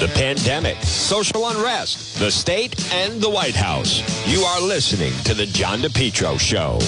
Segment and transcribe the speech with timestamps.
[0.00, 4.00] the pandemic, social unrest, the state, and the White House.
[4.26, 6.78] You are listening to The John DePetro Show.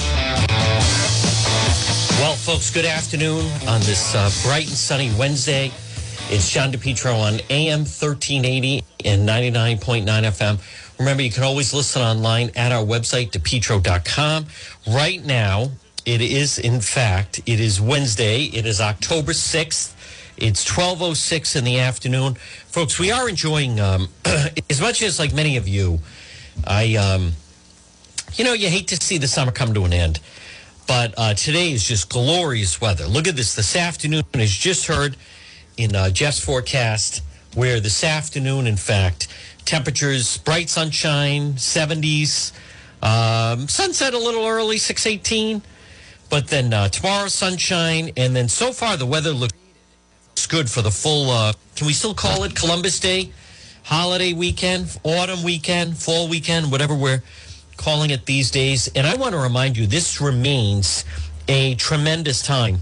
[2.19, 5.71] Well, folks, good afternoon on this uh, bright and sunny Wednesday.
[6.31, 10.99] It's John DePetro on AM 1380 and 99.9 FM.
[10.99, 14.47] Remember, you can always listen online at our website, depetro.com.
[14.89, 15.73] Right now,
[16.07, 18.45] it is, in fact, it is Wednesday.
[18.45, 19.93] It is October 6th.
[20.37, 22.35] It's 12.06 in the afternoon.
[22.35, 24.09] Folks, we are enjoying, um,
[24.71, 26.01] as much as like many of you,
[26.67, 27.33] I, um,
[28.35, 30.21] you know, you hate to see the summer come to an end.
[30.87, 33.07] But uh, today is just glorious weather.
[33.07, 33.55] Look at this.
[33.55, 35.17] This afternoon, as just heard
[35.77, 37.23] in uh, Jeff's forecast,
[37.55, 39.29] where this afternoon, in fact,
[39.65, 42.53] temperatures, bright sunshine, 70s,
[43.03, 45.63] um, sunset a little early, 618.
[46.31, 48.11] But then uh, tomorrow, sunshine.
[48.17, 49.53] And then so far, the weather looks
[50.53, 53.33] good for the full, uh, can we still call it Columbus Day?
[53.85, 57.23] Holiday weekend, autumn weekend, fall weekend, whatever we're
[57.79, 58.87] calling it these days.
[58.89, 61.07] And I want to remind you, this remains
[61.49, 62.81] a tremendous time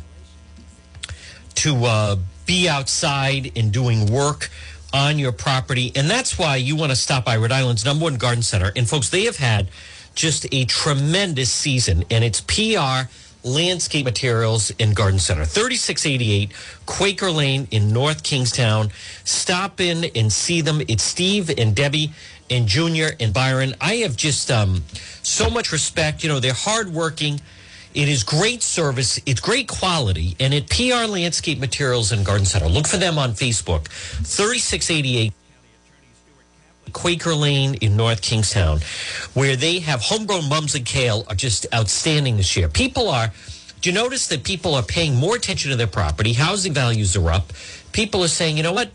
[1.54, 4.50] to uh, be outside and doing work
[4.92, 5.92] on your property.
[5.94, 8.72] And that's why you want to stop by Rhode Island's number one garden center.
[8.74, 9.68] And folks, they have had
[10.16, 13.08] just a tremendous season, and it's PR
[13.42, 16.52] Landscape Materials and Garden Center, 3688
[16.86, 18.91] Quaker Lane in North Kingstown.
[19.24, 20.80] Stop in and see them.
[20.88, 22.12] It's Steve and Debbie
[22.50, 23.74] and Junior and Byron.
[23.80, 24.82] I have just um,
[25.22, 26.22] so much respect.
[26.22, 27.41] You know, they're hardworking.
[27.94, 29.19] It is great service.
[29.27, 30.36] It's great quality.
[30.38, 35.32] And at PR Landscape Materials and Garden Center, look for them on Facebook, 3688
[36.92, 38.80] Quaker Lane in North Kingstown,
[39.34, 42.69] where they have homegrown mums and kale are just outstanding this year.
[42.69, 43.32] People are,
[43.80, 46.32] do you notice that people are paying more attention to their property?
[46.32, 47.52] Housing values are up.
[47.92, 48.91] People are saying, you know what?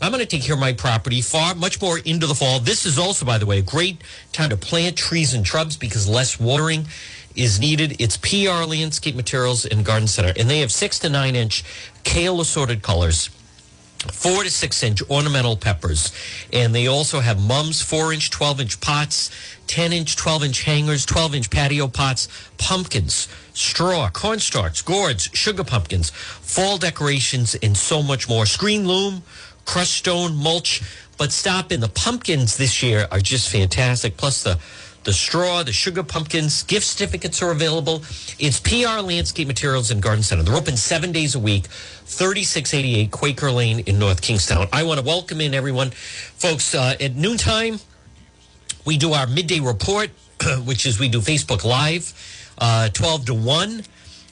[0.00, 2.60] I'm going to take care of my property far, much more into the fall.
[2.60, 4.00] This is also, by the way, a great
[4.32, 6.86] time to plant trees and shrubs because less watering
[7.34, 8.00] is needed.
[8.00, 11.64] It's PR Landscape Materials and Garden Center, and they have six to nine inch
[12.04, 13.30] kale assorted colors
[14.06, 16.12] four to six inch ornamental peppers.
[16.52, 19.30] And they also have mums, four inch, 12 inch pots,
[19.66, 22.28] 10 inch, 12 inch hangers, 12 inch patio pots,
[22.58, 28.46] pumpkins, straw, cornstalks, gourds, sugar pumpkins, fall decorations, and so much more.
[28.46, 29.22] Screen loam,
[29.64, 30.82] crushed stone, mulch.
[31.18, 31.80] But stop in.
[31.80, 34.16] The pumpkins this year are just fantastic.
[34.16, 34.58] Plus the
[35.08, 38.02] the straw, the sugar pumpkins, gift certificates are available.
[38.38, 40.42] It's PR Landscape Materials and Garden Center.
[40.42, 44.66] They're open seven days a week, 3688 Quaker Lane in North Kingstown.
[44.70, 45.92] I want to welcome in everyone.
[45.92, 47.80] Folks, uh, at noontime,
[48.84, 50.10] we do our midday report,
[50.66, 52.12] which is we do Facebook Live,
[52.58, 53.82] uh, 12 to 1.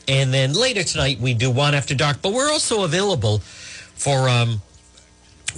[0.09, 2.21] And then later tonight, we do one after dark.
[2.21, 4.61] But we're also available for um,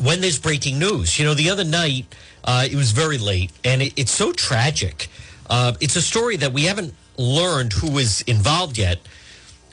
[0.00, 1.18] when there's breaking news.
[1.18, 2.06] You know, the other night,
[2.44, 5.08] uh, it was very late, and it, it's so tragic.
[5.48, 9.00] Uh, it's a story that we haven't learned who was involved yet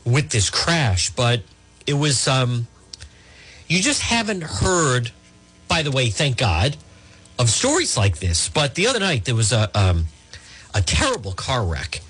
[0.03, 1.41] with this crash, but
[1.85, 2.27] it was.
[2.27, 2.67] Um,
[3.67, 5.11] you just haven't heard.
[5.67, 6.77] By the way, thank God,
[7.39, 8.49] of stories like this.
[8.49, 10.05] But the other night there was a um,
[10.73, 12.01] a terrible car wreck,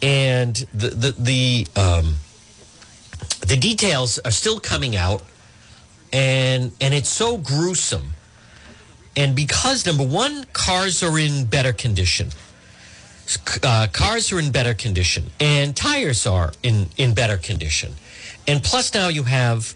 [0.00, 2.16] and the the the um,
[3.46, 5.22] the details are still coming out,
[6.12, 8.14] and and it's so gruesome
[9.16, 12.28] and because number one, cars are in better condition.
[13.62, 17.92] Uh, cars are in better condition, and tires are in in better condition,
[18.46, 19.74] and plus now you have,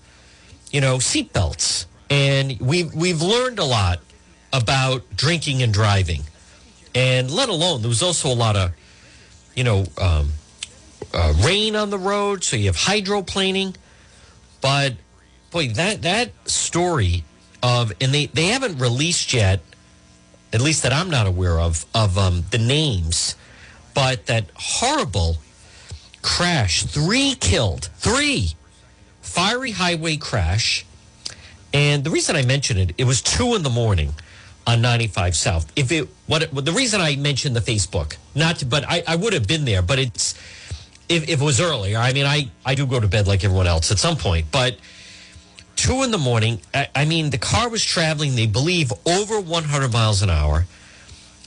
[0.73, 4.01] you know, seatbelts, and we've we've learned a lot
[4.53, 6.23] about drinking and driving,
[6.95, 8.73] and let alone there was also a lot of,
[9.55, 10.33] you know, um,
[11.15, 13.75] uh, rain on the road, so you have hydroplaning,
[14.61, 14.95] but
[15.51, 17.25] boy, that that story
[17.67, 19.61] of, and they, they haven't released yet,
[20.53, 23.35] at least that I'm not aware of, of um, the names,
[23.93, 25.39] but that horrible
[26.23, 28.53] crash, three killed, three
[29.21, 30.87] fiery highway crash.
[31.75, 34.15] And the reason I mentioned it, it was two in the morning
[34.65, 35.73] on 95 South.
[35.75, 39.33] If it, what, the reason I mentioned the Facebook, not to, but I, I would
[39.33, 40.35] have been there, but it's,
[41.09, 43.67] if, if it was earlier, I mean, I, I do go to bed like everyone
[43.67, 44.77] else at some point, but
[45.77, 46.61] two in the morning.
[46.75, 50.67] I, I mean, the car was traveling, they believe, over 100 miles an hour.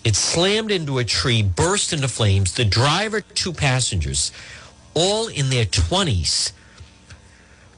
[0.04, 2.54] It slammed into a tree, burst into flames.
[2.54, 4.32] The driver, two passengers,
[4.94, 6.54] all in their 20s,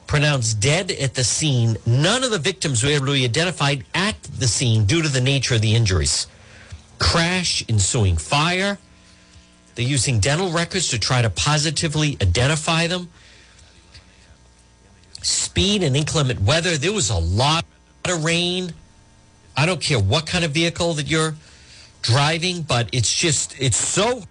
[0.05, 1.77] pronounced dead at the scene.
[1.85, 5.21] None of the victims were able to be identified at the scene due to the
[5.21, 6.27] nature of the injuries.
[6.99, 8.77] Crash, ensuing fire.
[9.73, 13.09] They're using dental records to try to positively identify them
[15.21, 16.77] speed and inclement weather.
[16.77, 17.65] There was a lot
[18.05, 18.73] of rain
[19.55, 21.35] I don't care what kind of vehicle that you're
[22.01, 24.23] driving, but it's just, it's so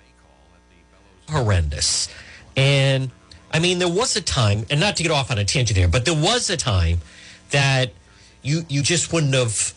[1.28, 2.08] horrendous.
[2.56, 3.10] And
[3.52, 5.88] I mean, there was a time, and not to get off on a tangent here,
[5.88, 7.00] but there was a time
[7.50, 7.92] that
[8.42, 9.74] you you just wouldn't have,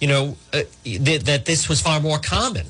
[0.00, 2.66] you know, uh, th- that this was far more common,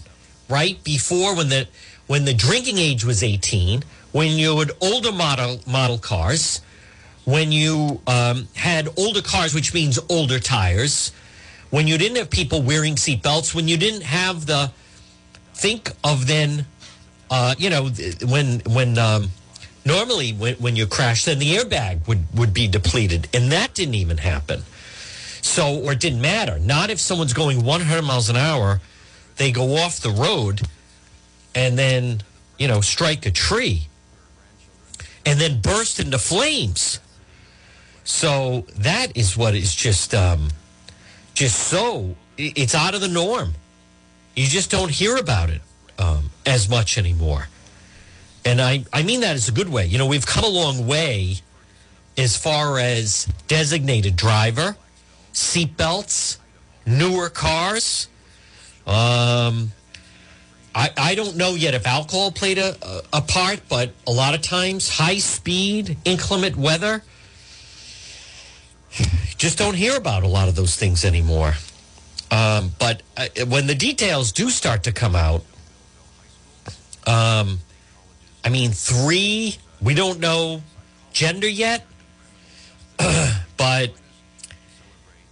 [0.48, 0.82] right?
[0.84, 1.68] Before when the
[2.06, 3.82] when the drinking age was eighteen,
[4.12, 6.60] when you had older model model cars,
[7.24, 11.12] when you um, had older cars, which means older tires,
[11.70, 14.70] when you didn't have people wearing seatbelts, when you didn't have the
[15.54, 16.66] think of then,
[17.30, 17.88] uh, you know,
[18.26, 19.30] when when um,
[19.84, 23.94] normally when, when you crash, then the airbag would would be depleted, and that didn't
[23.94, 24.62] even happen.
[25.40, 26.58] So, or it didn't matter.
[26.58, 28.80] Not if someone's going 100 miles an hour,
[29.36, 30.62] they go off the road
[31.54, 32.22] and then,
[32.58, 33.88] you know, strike a tree
[35.26, 36.98] and then burst into flames.
[38.04, 40.48] So that is what is just, um,
[41.34, 43.54] just so, it's out of the norm.
[44.36, 45.62] You just don't hear about it
[45.98, 47.48] um, as much anymore.
[48.44, 49.86] And I, I mean that as a good way.
[49.86, 51.36] You know, we've come a long way
[52.16, 54.76] as far as designated driver
[55.34, 56.38] seatbelts,
[56.86, 58.08] newer cars.
[58.86, 59.72] Um,
[60.74, 62.76] I, I don't know yet if alcohol played a,
[63.12, 67.02] a, part, but a lot of times high speed, inclement weather,
[69.36, 71.54] just don't hear about a lot of those things anymore.
[72.30, 75.44] Um, but uh, when the details do start to come out,
[77.06, 77.58] um,
[78.44, 80.62] I mean, three, we don't know
[81.12, 81.86] gender yet,
[83.56, 83.92] but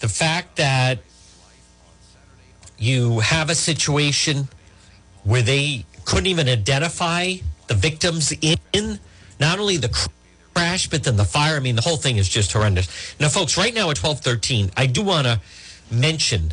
[0.01, 0.99] the fact that
[2.79, 4.49] you have a situation
[5.25, 7.35] where they couldn't even identify
[7.69, 8.99] the victims in
[9.39, 10.09] not only the
[10.55, 13.57] crash but then the fire i mean the whole thing is just horrendous now folks
[13.57, 15.41] right now at 1213 i do want to
[15.91, 16.53] mention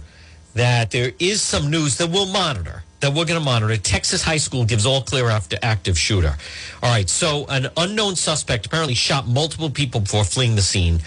[0.54, 4.38] that there is some news that we'll monitor that we're going to monitor texas high
[4.38, 6.36] school gives all clear after active shooter
[6.84, 11.00] all right so an unknown suspect apparently shot multiple people before fleeing the scene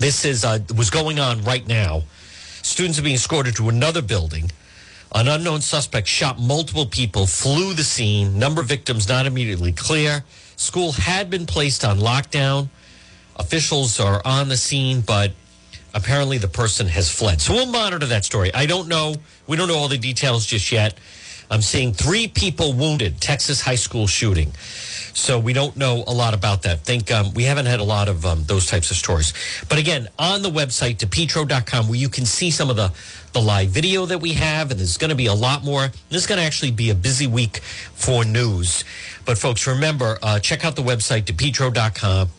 [0.00, 2.04] this is uh, was going on right now.
[2.62, 4.50] Students are being escorted to another building.
[5.14, 8.38] An unknown suspect shot multiple people, flew the scene.
[8.38, 10.24] Number of victims not immediately clear.
[10.60, 12.68] School had been placed on lockdown.
[13.36, 15.32] Officials are on the scene, but
[15.94, 17.40] apparently the person has fled.
[17.40, 18.52] So we'll monitor that story.
[18.52, 19.14] I don't know.
[19.46, 20.98] We don't know all the details just yet.
[21.50, 24.52] I'm seeing three people wounded, Texas high school shooting.
[25.14, 26.80] So we don't know a lot about that.
[26.80, 29.32] Think um, we haven't had a lot of um, those types of stories.
[29.68, 32.92] But again, on the website, depetro.com, where you can see some of the,
[33.32, 35.88] the live video that we have, and there's going to be a lot more.
[36.10, 38.84] This is going to actually be a busy week for news.
[39.30, 42.30] But folks, remember, uh, check out the website, depetro.com.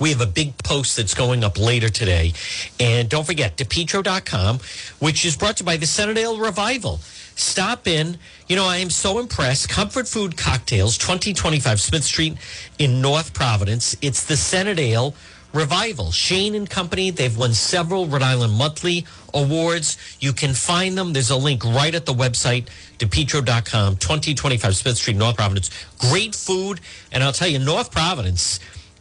[0.00, 2.32] We have a big post that's going up later today.
[2.80, 4.60] And don't forget, depetro.com,
[5.00, 6.96] which is brought to you by the Centerdale Revival.
[7.34, 8.16] Stop in.
[8.46, 9.68] You know, I am so impressed.
[9.68, 12.38] Comfort Food Cocktails, 2025 Smith Street
[12.78, 13.94] in North Providence.
[14.00, 15.12] It's the Centerdale
[15.52, 16.10] Revival.
[16.10, 19.04] Shane and Company, they've won several Rhode Island Monthly
[19.34, 19.98] awards.
[20.20, 21.12] You can find them.
[21.12, 22.68] There's a link right at the website,
[23.02, 25.70] depetro.com, 2025 Smith Street, North Providence.
[25.98, 26.80] Great food.
[27.10, 28.60] And I'll tell you, North Providence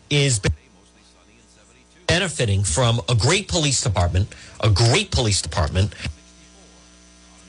[0.09, 0.41] is
[2.07, 5.93] benefiting from a great police department, a great police department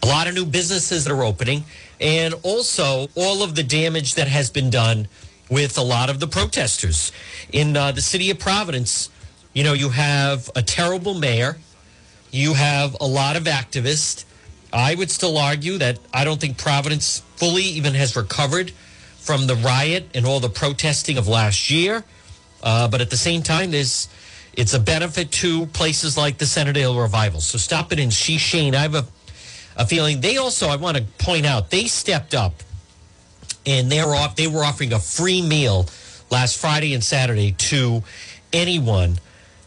[0.02, 1.64] a lot of new businesses that are opening,
[2.00, 5.06] and also all of the damage that has been done
[5.49, 7.12] with a lot of the protesters
[7.52, 9.11] in uh, the city of Providence.
[9.52, 11.59] You know, you have a terrible mayor,
[12.30, 14.25] you have a lot of activists.
[14.73, 18.71] I would still argue that I don't think Providence fully even has recovered
[19.19, 22.05] from the riot and all the protesting of last year.
[22.62, 24.09] Uh, but at the same time, there's
[24.55, 27.41] it's a benefit to places like the Centerdale Revival.
[27.41, 28.75] So stop it in Shane.
[28.75, 29.05] I have a
[29.76, 30.21] a feeling.
[30.21, 32.62] They also, I want to point out, they stepped up
[33.67, 34.37] and they're off.
[34.37, 35.87] They were offering a free meal
[36.31, 38.02] last Friday and Saturday to
[38.52, 39.19] anyone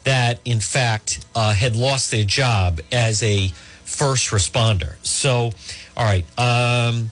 [0.04, 3.52] that, in fact, uh, had lost their job as a
[3.86, 4.96] first responder.
[5.04, 5.51] So,
[5.96, 6.25] all right.
[6.38, 7.12] Um,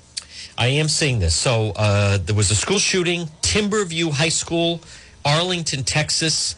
[0.57, 1.33] I am seeing this.
[1.33, 4.81] So uh, there was a school shooting, Timberview High School,
[5.23, 6.55] Arlington, Texas.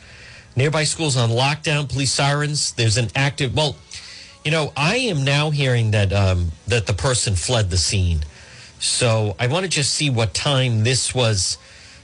[0.57, 2.71] Nearby schools on lockdown, police sirens.
[2.71, 3.75] There's an active, well,
[4.45, 8.21] you know, I am now hearing that um, that the person fled the scene.
[8.79, 11.57] So I want to just see what time this was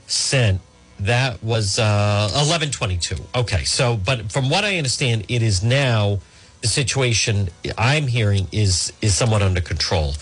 [0.08, 0.60] sent.
[1.00, 3.24] That was uh, eleven twenty-two.
[3.34, 6.20] Okay, so but from what I understand, it is now
[6.62, 10.14] the situation I'm hearing is is somewhat under control.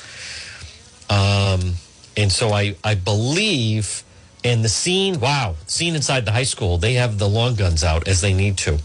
[1.10, 1.76] Um,
[2.16, 4.04] and so I I believe
[4.44, 5.20] in the scene.
[5.20, 6.78] Wow, scene inside the high school.
[6.78, 8.80] They have the long guns out as they need to.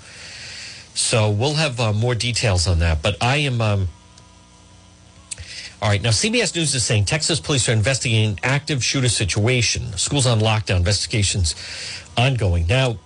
[0.95, 3.03] So we'll have uh, more details on that.
[3.03, 3.61] But I am.
[3.61, 3.89] Um,
[5.83, 9.93] all right, now CBS News is saying Texas police are investigating active shooter situation.
[9.99, 11.55] Schools on lockdown, investigations
[12.17, 12.67] ongoing.
[12.67, 12.97] Now,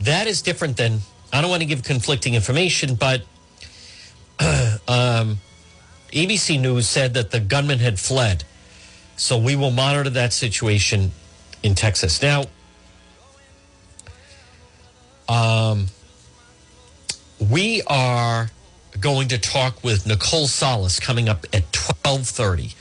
[0.00, 0.98] that is different than,
[1.32, 3.22] I don't want to give conflicting information, but
[4.88, 5.38] um,
[6.12, 8.44] ABC News said that the gunman had fled.
[9.16, 11.12] So we will monitor that situation
[11.62, 12.20] in Texas.
[12.20, 12.44] Now,
[15.28, 15.86] um,
[17.38, 18.50] we are
[19.00, 22.74] going to talk with Nicole Solas coming up at 1230.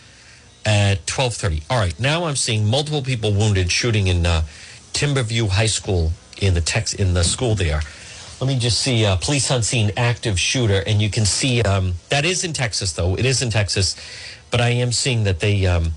[0.66, 1.64] At 1230.
[1.70, 4.44] All right, now I'm seeing multiple people wounded shooting in uh,
[4.94, 7.82] Timberview High School in the tex in the school there.
[8.44, 11.94] Let me just see uh, police on scene active shooter, and you can see um,
[12.10, 13.16] that is in Texas though.
[13.16, 13.96] It is in Texas,
[14.52, 15.94] but I am seeing that they um,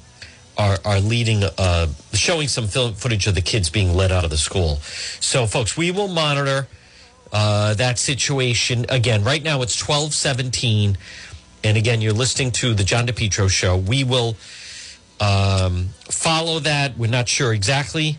[0.56, 4.30] are are leading, uh, showing some film footage of the kids being let out of
[4.30, 4.76] the school.
[5.18, 6.68] So, folks, we will monitor
[7.32, 9.24] uh, that situation again.
[9.24, 10.98] Right now, it's twelve seventeen,
[11.64, 13.76] and again, you're listening to the John DePetro show.
[13.76, 14.36] We will
[15.18, 16.96] um, follow that.
[16.96, 18.18] We're not sure exactly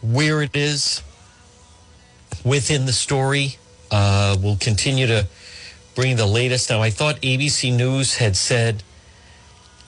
[0.00, 1.02] where it is
[2.44, 3.56] within the story.
[3.90, 5.26] Uh, we'll continue to
[5.94, 6.70] bring the latest.
[6.70, 8.82] Now, I thought ABC News had said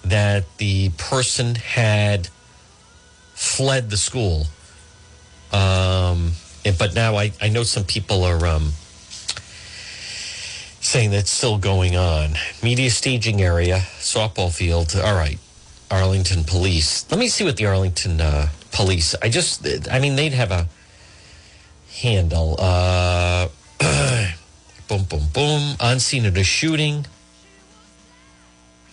[0.04, 2.28] that the person had
[3.34, 4.46] fled the school.
[5.52, 6.32] Um,
[6.78, 8.72] but now I, I know some people are um,
[10.80, 12.34] saying that's still going on.
[12.62, 14.94] Media staging area, softball field.
[14.96, 15.38] All right,
[15.90, 17.10] Arlington police.
[17.10, 19.14] Let me see what the Arlington uh, police.
[19.22, 20.68] I just, I mean, they'd have a
[22.00, 22.56] handle.
[22.58, 23.48] Uh,
[24.88, 25.76] boom, boom, boom.
[25.80, 27.06] On scene of a shooting.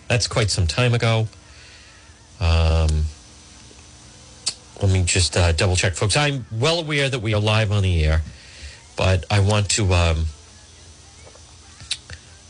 [0.08, 1.28] That's quite some time ago.
[2.40, 3.04] Um,
[4.80, 6.16] let me just uh, double check, folks.
[6.16, 8.22] I'm well aware that we are live on the air,
[8.96, 10.26] but I want to um,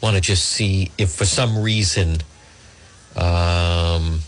[0.03, 2.19] want to just see if for some reason
[3.17, 4.21] um,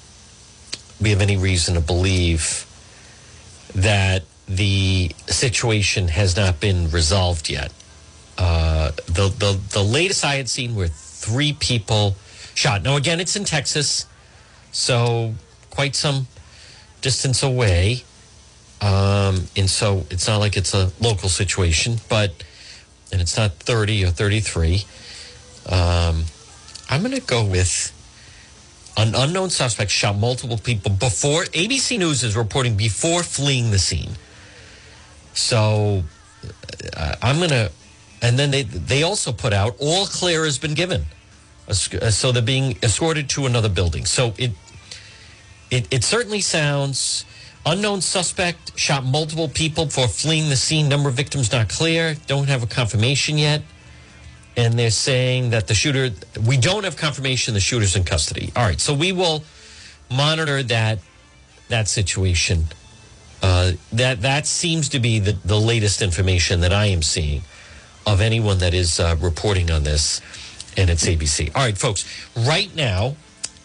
[1.01, 2.67] we have any reason to believe
[3.75, 7.73] that the situation has not been resolved yet.
[8.37, 12.17] Uh, the, the the latest I had seen were three people
[12.55, 12.83] shot.
[12.83, 14.07] Now again, it's in Texas,
[14.73, 15.35] so
[15.71, 16.27] quite some
[17.01, 18.03] distance away.
[18.81, 22.33] Um, and so it's not like it's a local situation, but,
[23.13, 24.85] and it's not 30 or 33.
[25.69, 26.25] Um,
[26.89, 27.93] I'm going to go with
[28.97, 34.11] an unknown suspect shot multiple people before, ABC News is reporting before fleeing the scene.
[35.41, 36.05] So
[36.97, 37.73] uh, I'm going to,
[38.23, 41.05] and then they, they also put out all clear has been given.
[41.69, 44.05] Uh, so they're being escorted to another building.
[44.05, 44.53] So it,
[45.71, 47.25] it, it certainly sounds
[47.65, 50.89] unknown suspect shot multiple people for fleeing the scene.
[50.89, 52.15] Number of victims not clear.
[52.27, 53.63] Don't have a confirmation yet.
[54.57, 56.11] And they're saying that the shooter,
[56.47, 58.53] we don't have confirmation the shooter's in custody.
[58.57, 59.45] All right, so we will
[60.11, 60.99] monitor that
[61.69, 62.67] that situation.
[63.43, 67.43] Uh, that that seems to be the, the latest information that I am seeing
[68.07, 70.21] of anyone that is uh, reporting on this,
[70.77, 71.55] and it's ABC.
[71.55, 72.05] All right, folks.
[72.37, 73.17] Right now,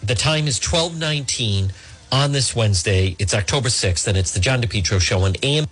[0.01, 1.71] the time is twelve nineteen
[2.11, 3.15] on this Wednesday.
[3.19, 5.65] It's October 6th, and it's the John DePetro Show on AM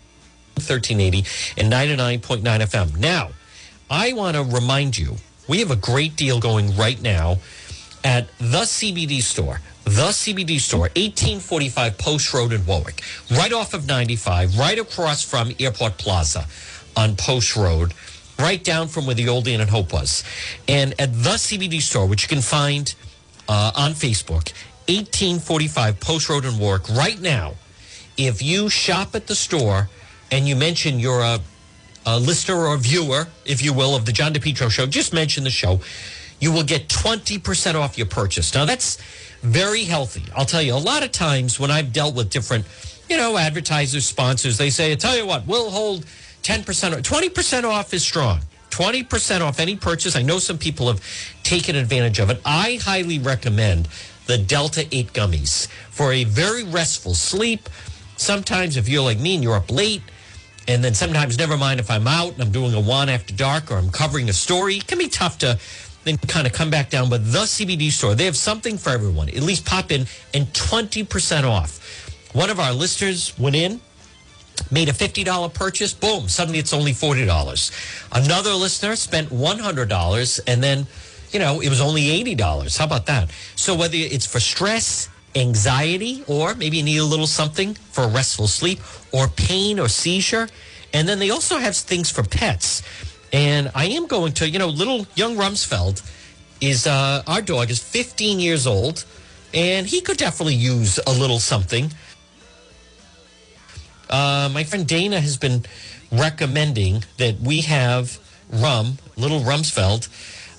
[0.55, 1.19] 1380
[1.57, 2.97] and 99.9 FM.
[2.97, 3.29] Now,
[3.89, 5.15] I want to remind you,
[5.47, 7.37] we have a great deal going right now
[8.03, 9.61] at the CBD store.
[9.85, 15.51] The CBD store, 1845 Post Road in Warwick, right off of 95, right across from
[15.59, 16.47] Airport Plaza
[16.95, 17.93] on Post Road,
[18.39, 20.23] right down from where the old Ann and Hope was.
[20.69, 22.95] And at the CBD store, which you can find
[23.49, 24.53] uh, on Facebook,
[24.87, 27.55] 1845 Post Road in Warwick right now.
[28.15, 29.89] If you shop at the store
[30.31, 31.39] and you mention you're a,
[32.05, 35.43] a listener or a viewer, if you will, of the John DePetro show, just mention
[35.43, 35.81] the show.
[36.39, 38.53] You will get 20% off your purchase.
[38.53, 38.97] Now, that's
[39.43, 40.23] very healthy.
[40.35, 42.65] I'll tell you, a lot of times when I've dealt with different,
[43.09, 46.05] you know, advertisers, sponsors, they say, I tell you what, we'll hold
[46.43, 48.39] 10% or 20% off is strong.
[48.71, 50.15] 20% off any purchase.
[50.15, 51.01] I know some people have
[51.43, 52.41] taken advantage of it.
[52.43, 53.87] I highly recommend
[54.25, 57.69] the Delta 8 gummies for a very restful sleep.
[58.17, 60.01] Sometimes, if you're like me and you're up late,
[60.67, 63.69] and then sometimes, never mind if I'm out and I'm doing a one after dark
[63.69, 65.59] or I'm covering a story, it can be tough to
[66.03, 67.09] then kind of come back down.
[67.09, 69.29] But the CBD store, they have something for everyone.
[69.29, 71.79] At least pop in and 20% off.
[72.33, 73.79] One of our listeners went in,
[74.71, 77.71] made a $50 purchase, boom, suddenly it's only $40.
[78.11, 80.87] Another listener spent $100 and then
[81.33, 82.77] you know, it was only $80.
[82.77, 83.31] How about that?
[83.55, 88.47] So whether it's for stress, anxiety, or maybe you need a little something for restful
[88.47, 88.79] sleep,
[89.11, 90.47] or pain or seizure.
[90.93, 92.83] And then they also have things for pets.
[93.33, 96.07] And I am going to, you know, little young Rumsfeld
[96.61, 99.05] is uh, our dog is 15 years old,
[99.53, 101.91] and he could definitely use a little something.
[104.07, 105.65] Uh, my friend Dana has been
[106.11, 108.19] recommending that we have
[108.51, 110.07] rum, little Rumsfeld.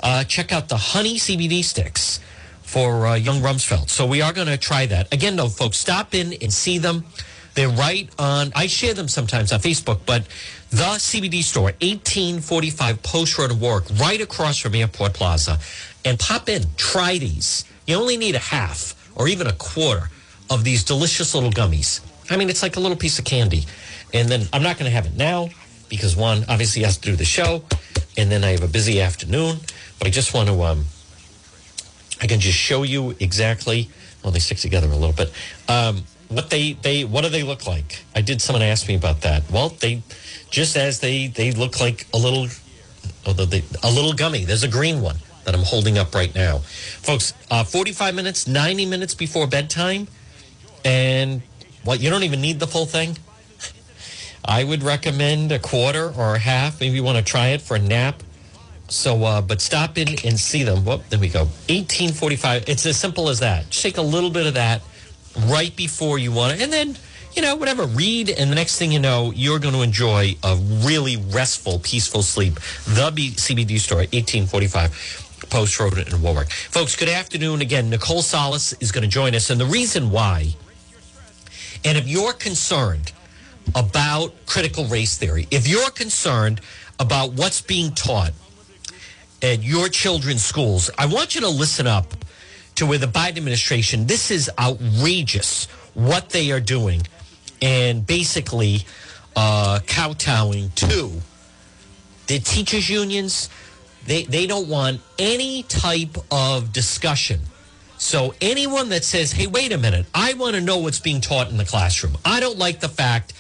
[0.03, 2.19] Uh, check out the honey CBD sticks
[2.63, 3.89] for uh, young Rumsfeld.
[3.89, 5.13] So we are going to try that.
[5.15, 7.05] Again, though, folks, stop in and see them.
[7.55, 10.27] They're right on, I share them sometimes on Facebook, but
[10.75, 15.61] the CBD store, 1845 Post Road Warwick, right across from Airport Plaza.
[16.05, 17.65] And pop in, try these.
[17.87, 20.11] You only need a half or even a quarter
[20.51, 22.01] of these delicious little gummies.
[22.29, 23.67] I mean, it's like a little piece of candy.
[24.13, 25.51] And then I'm not going to have it now
[25.89, 27.63] because one, obviously, has to do the show.
[28.17, 29.59] And then I have a busy afternoon.
[30.01, 30.87] But I just want to, um,
[32.21, 33.89] I can just show you exactly.
[34.25, 35.33] Well, they stick together a little bit.
[35.69, 38.03] Um, what they they what do they look like?
[38.15, 38.41] I did.
[38.41, 39.49] Someone asked me about that.
[39.51, 40.03] Well, they
[40.55, 42.47] just as they they look like a little,
[43.27, 44.45] although they, a little gummy.
[44.45, 46.59] There's a green one that I'm holding up right now,
[47.03, 47.35] folks.
[47.51, 50.07] Uh, 45 minutes, 90 minutes before bedtime,
[50.85, 51.43] and
[51.83, 53.19] what you don't even need the full thing.
[54.45, 56.81] I would recommend a quarter or a half.
[56.81, 58.23] Maybe you want to try it for a nap.
[58.89, 60.85] So, uh, but stop in and see them.
[60.85, 61.45] Whoop, there we go.
[61.69, 62.69] 1845.
[62.69, 63.71] It's as simple as that.
[63.71, 64.83] Just take a little bit of that
[65.49, 66.63] right before you want it.
[66.63, 66.97] And then,
[67.35, 68.31] you know, whatever, read.
[68.31, 72.55] And the next thing you know, you're going to enjoy a really restful, peaceful sleep.
[72.87, 76.51] The B- CBD store, 1845 Post Road in Warwick.
[76.53, 77.61] Folks, good afternoon.
[77.61, 79.51] Again, Nicole Solas is going to join us.
[79.51, 80.55] And the reason why,
[81.85, 83.13] and if you're concerned
[83.75, 86.61] about critical race theory, if you're concerned
[86.99, 88.33] about what's being taught
[89.43, 92.15] at your children's schools, I want you to listen up
[92.77, 97.07] to where the Biden administration, this is outrageous what they are doing
[97.61, 98.87] and basically
[99.37, 101.11] uh, kowtowing to
[102.27, 103.49] the teachers' unions.
[104.07, 107.41] They, they don't want any type of discussion.
[107.97, 111.51] So anyone that says, hey, wait a minute, I want to know what's being taught
[111.51, 112.19] in the classroom.
[112.25, 113.33] I don't like the fact,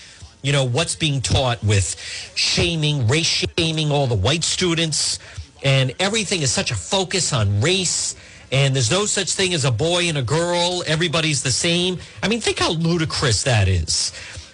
[0.42, 1.96] you know, what's being taught with
[2.34, 5.18] shaming, race shaming all the white students,
[5.62, 8.16] and everything is such a focus on race
[8.54, 10.84] and there's no such thing as a boy and a girl.
[10.86, 11.98] Everybody's the same.
[12.22, 14.12] I mean, think how ludicrous that is.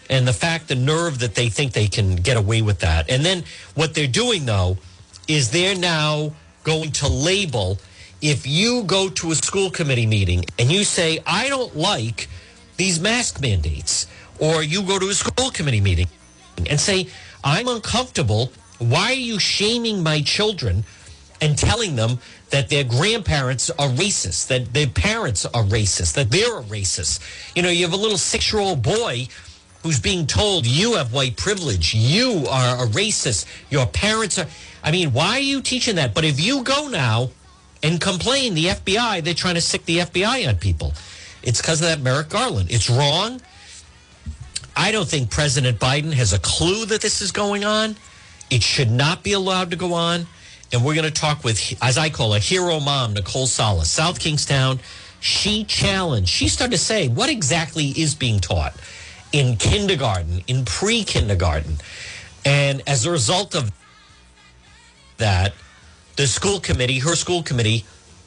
[0.09, 3.11] And the fact, the nerve that they think they can get away with that.
[3.11, 4.79] And then what they're doing, though,
[5.29, 6.33] is they're now
[6.65, 7.79] going to label
[8.23, 12.31] if you go to a school committee meeting and you say, I don't like
[12.79, 14.07] these mask mandates,
[14.39, 16.09] or you go to a school committee meeting
[16.71, 17.09] and say,
[17.45, 18.51] I'm uncomfortable.
[18.79, 20.85] Why are you shaming my children
[21.41, 22.19] and telling them
[22.51, 27.21] that their grandparents are racist, that their parents are racist, that they're a racist.
[27.57, 29.29] You know, you have a little six year old boy
[29.83, 34.47] who's being told you have white privilege, you are a racist, your parents are.
[34.83, 36.15] I mean, why are you teaching that?
[36.15, 37.31] But if you go now
[37.83, 40.93] and complain, the FBI, they're trying to sic the FBI on people.
[41.43, 42.71] It's because of that Merrick Garland.
[42.71, 43.41] It's wrong.
[44.77, 47.97] I don't think President Biden has a clue that this is going on.
[48.51, 50.27] It should not be allowed to go on
[50.73, 54.21] and we're going to talk with, as I call her, hero mom, Nicole Solas, South
[54.21, 54.81] Kingstown.
[55.21, 58.75] She challenged, she started to say, what exactly is being taught
[59.33, 61.77] in kindergarten, in pre kindergarten?
[62.45, 63.71] And as a result of
[65.19, 65.53] that,
[66.17, 67.85] the school committee, her school committee,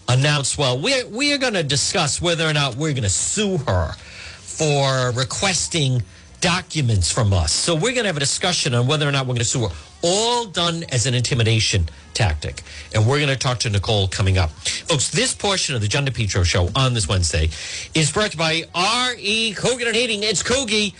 [0.07, 3.93] announced, well, we're, we're going to discuss whether or not we're going to sue her
[3.93, 6.03] for requesting
[6.43, 7.53] documents from us.
[7.53, 9.65] So we're going to have a discussion on whether or not we're going to sue
[9.65, 9.75] her.
[10.01, 12.63] All done as an intimidation tactic.
[12.93, 14.49] And we're going to talk to Nicole coming up.
[14.49, 17.49] Folks, this portion of the John DePetro show on this Wednesday
[17.95, 19.53] is brought by R.E.
[19.53, 20.21] Coogan and Heating.
[20.21, 20.93] It's Coogie.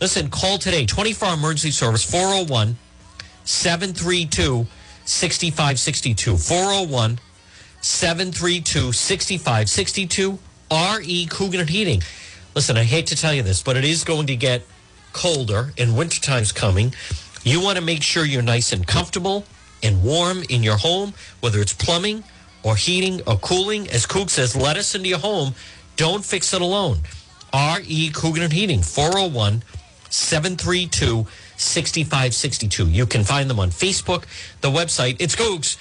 [0.00, 2.76] Listen, call today, 24 emergency service, 401
[3.42, 4.64] 732
[5.06, 6.36] 6562.
[6.36, 7.18] 401
[7.80, 10.38] 732 6562.
[10.70, 11.26] R.E.
[11.26, 12.00] Coogan and Heating.
[12.54, 14.62] Listen, I hate to tell you this, but it is going to get
[15.14, 16.94] colder and wintertime's coming.
[17.42, 19.46] You want to make sure you're nice and comfortable
[19.82, 22.24] and warm in your home, whether it's plumbing
[22.62, 23.88] or heating or cooling.
[23.88, 25.54] As Coog says, let us into your home.
[25.96, 26.98] Don't fix it alone.
[27.52, 28.10] R.E.
[28.10, 29.62] Coogan and Heating, 401
[30.10, 32.88] 732 6562.
[32.88, 34.24] You can find them on Facebook.
[34.60, 35.76] The website, it's Coogs.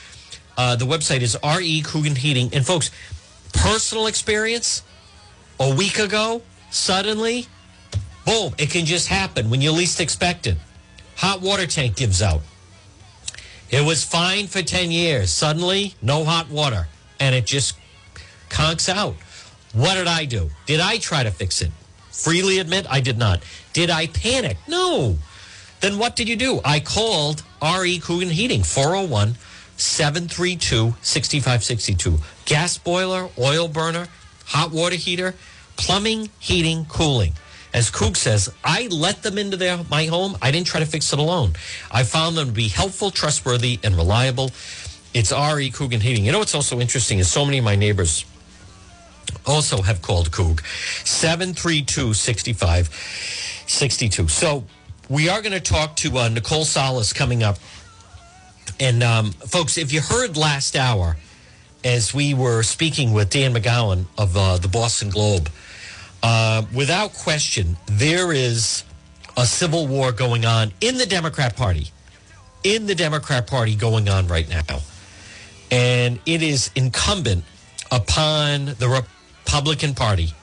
[0.55, 1.81] Uh, the website is R.E.
[1.81, 2.51] Coogan Heating.
[2.53, 2.91] And folks,
[3.53, 4.83] personal experience
[5.59, 7.47] a week ago, suddenly,
[8.25, 10.57] boom, it can just happen when you least expect it.
[11.17, 12.41] Hot water tank gives out.
[13.69, 15.31] It was fine for 10 years.
[15.31, 16.87] Suddenly, no hot water.
[17.19, 17.75] And it just
[18.49, 19.15] conks out.
[19.73, 20.49] What did I do?
[20.65, 21.71] Did I try to fix it?
[22.11, 23.41] Freely admit I did not.
[23.73, 24.57] Did I panic?
[24.67, 25.17] No.
[25.81, 26.61] Then what did you do?
[26.63, 29.35] I called RE Coogan Heating, 401
[29.77, 32.19] 732 6562.
[32.45, 34.07] Gas boiler, oil burner,
[34.45, 35.33] hot water heater,
[35.75, 37.33] plumbing, heating, cooling.
[37.73, 40.37] As Coog says, I let them into their, my home.
[40.41, 41.53] I didn't try to fix it alone.
[41.91, 44.51] I found them to be helpful, trustworthy, and reliable.
[45.13, 46.25] It's RE Coogan Heating.
[46.25, 48.25] You know what's also interesting is so many of my neighbors
[49.45, 50.61] also have called Coog.
[51.05, 54.27] 732 6562.
[54.27, 54.65] So
[55.09, 57.57] we are going to talk to uh, Nicole Solas coming up.
[58.79, 61.17] And um, folks, if you heard last hour,
[61.83, 65.49] as we were speaking with Dan McGowan of uh, the Boston Globe,
[66.23, 68.85] uh, without question, there is
[69.35, 71.91] a civil war going on in the Democrat Party.
[72.63, 74.79] In the Democrat Party going on right now.
[75.69, 77.43] And it is incumbent
[77.91, 79.05] upon the
[79.45, 80.33] Republican Party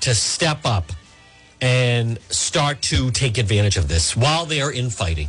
[0.00, 0.90] to step up
[1.60, 5.28] and start to take advantage of this while they are infighting.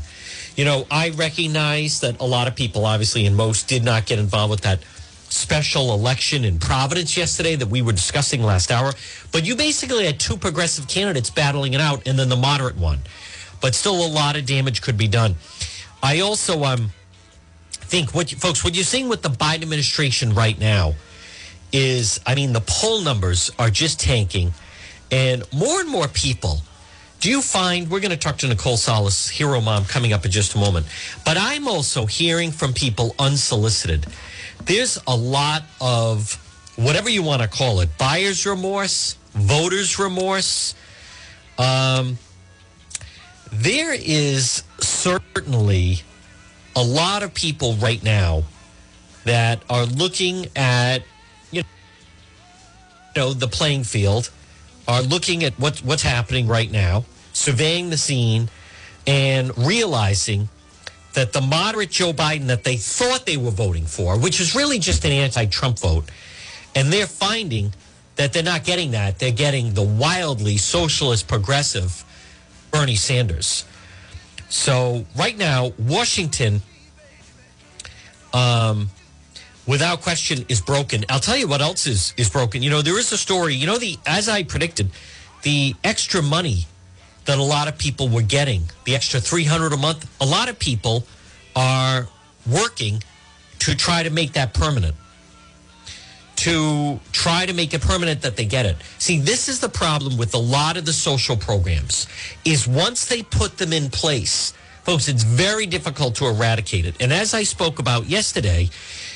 [0.55, 4.17] You know, I recognize that a lot of people, obviously, and most did not get
[4.17, 4.79] involved with that
[5.29, 8.93] special election in Providence yesterday that we were discussing last hour.
[9.31, 12.99] But you basically had two progressive candidates battling it out and then the moderate one.
[13.61, 15.35] But still, a lot of damage could be done.
[16.01, 16.91] I also um,
[17.71, 20.93] think, what you, folks, what you're seeing with the Biden administration right now
[21.71, 24.53] is, I mean, the poll numbers are just tanking.
[25.11, 26.61] And more and more people,
[27.19, 30.31] do you find, we're going to talk to Nicole Solas, Hero Mom, coming up in
[30.31, 30.85] just a moment.
[31.25, 34.05] But I'm also hearing from people unsolicited.
[34.67, 36.33] There's a lot of
[36.75, 40.75] whatever you want to call it buyer's remorse, voter's remorse.
[41.57, 42.17] Um,
[43.51, 46.01] there is certainly
[46.75, 48.43] a lot of people right now
[49.23, 51.03] that are looking at
[51.51, 51.63] you
[53.15, 54.29] know the playing field
[54.85, 58.49] are looking at what, what's happening right now, surveying the scene,
[59.05, 60.49] and realizing
[61.17, 64.77] that the moderate Joe Biden that they thought they were voting for, which is really
[64.77, 66.11] just an anti Trump vote,
[66.75, 67.73] and they're finding
[68.17, 69.17] that they're not getting that.
[69.17, 72.05] They're getting the wildly socialist progressive
[72.69, 73.65] Bernie Sanders.
[74.49, 76.61] So, right now, Washington,
[78.31, 78.91] um,
[79.65, 81.03] without question is broken.
[81.09, 82.61] I'll tell you what else is is broken.
[82.61, 83.55] You know, there is a story.
[83.55, 84.91] You know, the as I predicted,
[85.41, 86.67] the extra money
[87.27, 90.09] that a lot of people were getting, the extra three hundred a month.
[90.19, 91.05] A lot of people
[91.55, 92.07] are
[92.49, 93.03] working
[93.59, 94.95] to try to make that permanent.
[96.37, 98.77] To try to make it permanent that they get it.
[98.99, 102.07] See, this is the problem with a lot of the social programs.
[102.45, 106.95] Is once they put them in place, folks, it's very difficult to eradicate it.
[107.01, 108.69] And as I spoke about yesterday,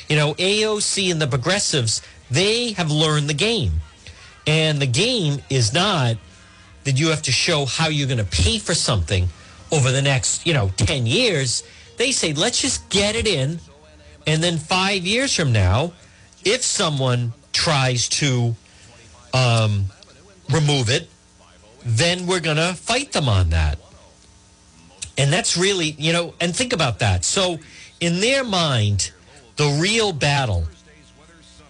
[0.10, 3.80] you know, AOC and the progressives, they have learned the game.
[4.45, 6.17] And the game is not
[6.84, 9.28] that you have to show how you're going to pay for something
[9.72, 11.63] over the next, you know, 10 years.
[11.98, 13.60] They say, let's just get it in.
[14.28, 15.94] And then five years from now,
[16.44, 18.56] if someone tries to
[19.34, 19.86] um,
[20.50, 21.10] remove it,
[21.84, 23.80] then we're going to fight them on that.
[25.17, 27.26] And that's really, you know, and think about that.
[27.26, 27.60] So,
[28.00, 29.12] in their mind,
[29.58, 30.65] the real battle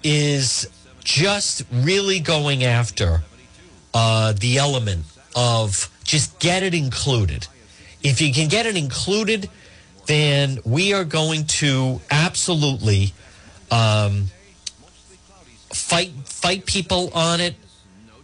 [0.04, 0.68] is
[1.04, 3.24] just really going after
[3.94, 7.48] uh, the element of just get it included.
[8.04, 9.50] If you can get it included,
[10.08, 13.14] then we are going to absolutely
[13.70, 14.26] um,
[15.70, 17.56] fight fight people on it,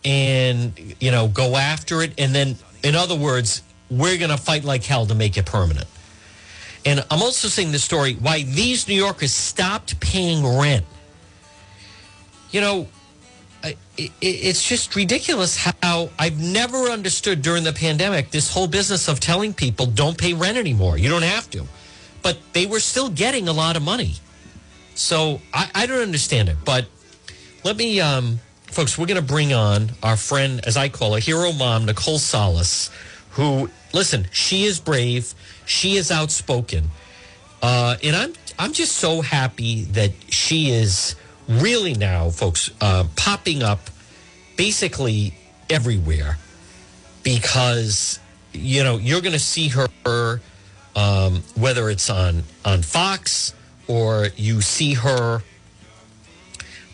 [0.04, 2.14] and you know go after it.
[2.18, 5.88] And then, in other words, we're going to fight like hell to make it permanent.
[6.86, 10.86] And I'm also saying the story why these New Yorkers stopped paying rent.
[12.52, 12.88] You know,
[13.98, 19.54] it's just ridiculous how I've never understood during the pandemic this whole business of telling
[19.54, 20.98] people don't pay rent anymore.
[20.98, 21.66] You don't have to.
[22.22, 24.16] But they were still getting a lot of money.
[24.96, 26.58] So I, I don't understand it.
[26.66, 26.86] But
[27.64, 31.20] let me, um, folks, we're going to bring on our friend, as I call her,
[31.20, 32.92] hero mom, Nicole Solas,
[33.32, 35.34] who, listen, she is brave,
[35.66, 36.90] she is outspoken.
[37.62, 41.16] Uh, and I'm, I'm just so happy that she is
[41.48, 43.90] really now, folks, uh, popping up
[44.56, 45.34] basically
[45.70, 46.38] everywhere
[47.24, 48.20] because
[48.54, 50.42] you know you're going to see her
[50.96, 53.54] um, whether it's on on Fox
[53.88, 55.42] or you see her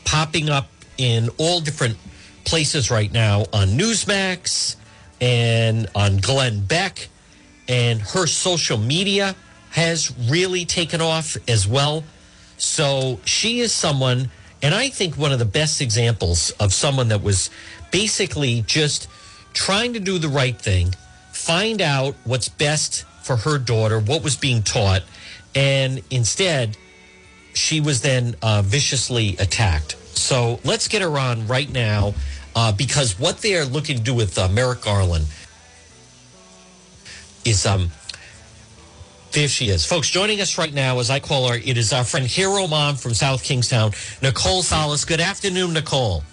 [0.04, 1.98] popping up in all different
[2.46, 4.76] places right now on Newsmax
[5.22, 7.08] and on Glenn Beck
[7.68, 9.36] and her social media
[9.72, 12.04] has really taken off as well.
[12.58, 14.30] So she is someone
[14.64, 17.50] and I think one of the best examples of someone that was
[17.92, 19.10] basically just
[19.54, 20.96] trying to do the right thing,
[21.34, 25.04] find out what's best for her daughter, what was being taught,
[25.54, 26.78] and instead,
[27.54, 29.98] she was then uh, viciously attacked.
[30.18, 32.14] So let's get her on right now
[32.56, 35.26] uh, because what they're looking to do with uh, Merrick Garland
[37.46, 37.92] is um
[39.34, 39.86] there she is.
[39.86, 42.96] Folks, joining us right now, as I call her, it is our friend Hero Mom
[42.96, 43.92] from South Kingstown,
[44.22, 45.06] Nicole Solas.
[45.06, 46.24] Good afternoon, Nicole.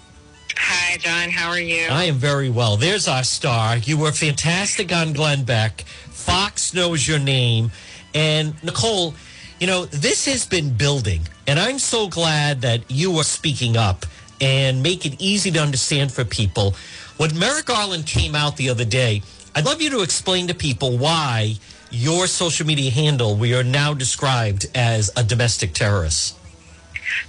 [0.57, 1.31] Hi, John.
[1.31, 1.87] How are you?
[1.91, 2.77] I am very well.
[2.77, 3.79] There's our star.
[3.79, 5.81] You were fantastic on Glenn Beck.
[5.81, 7.73] Fox knows your name.
[8.15, 9.15] And Nicole,
[9.59, 11.23] you know, this has been building.
[11.47, 14.05] And I'm so glad that you are speaking up
[14.41, 16.75] and make it easy to understand for people.
[17.17, 19.23] When Merrick Garland came out the other day,
[19.55, 21.57] I'd love you to explain to people why
[21.91, 26.37] your social media handle, we are now described as a domestic terrorist?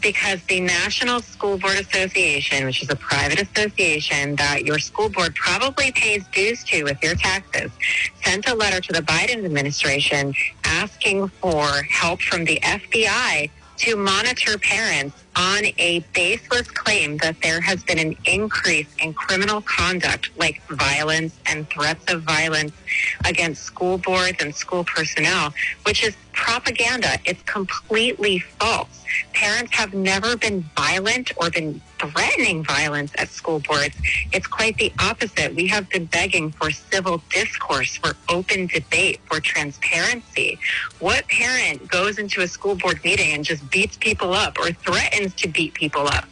[0.01, 5.33] Because the National School Board Association, which is a private association that your school board
[5.35, 7.71] probably pays dues to with your taxes,
[8.23, 14.57] sent a letter to the Biden administration asking for help from the FBI to monitor
[14.59, 20.61] parents on a baseless claim that there has been an increase in criminal conduct like
[20.67, 22.73] violence and threats of violence
[23.25, 25.53] against school boards and school personnel,
[25.85, 27.17] which is propaganda.
[27.25, 29.03] It's completely false.
[29.33, 33.95] Parents have never been violent or been threatening violence at school boards.
[34.31, 35.53] It's quite the opposite.
[35.55, 40.57] We have been begging for civil discourse, for open debate, for transparency.
[40.99, 45.33] What parent goes into a school board meeting and just beats people up or threatens
[45.35, 46.25] to beat people up?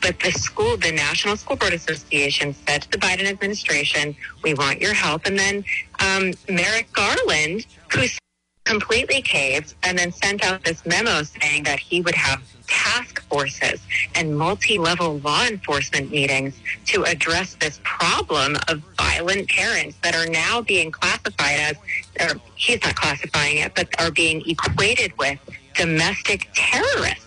[0.00, 4.80] But the school, the National School Board Association said to the Biden administration, we want
[4.80, 5.26] your help.
[5.26, 5.64] And then
[6.00, 8.18] um, Merrick Garland, who's
[8.66, 13.80] completely caved and then sent out this memo saying that he would have task forces
[14.14, 20.60] and multi-level law enforcement meetings to address this problem of violent parents that are now
[20.60, 21.76] being classified as
[22.20, 25.38] or he's not classifying it but are being equated with
[25.74, 27.25] domestic terrorists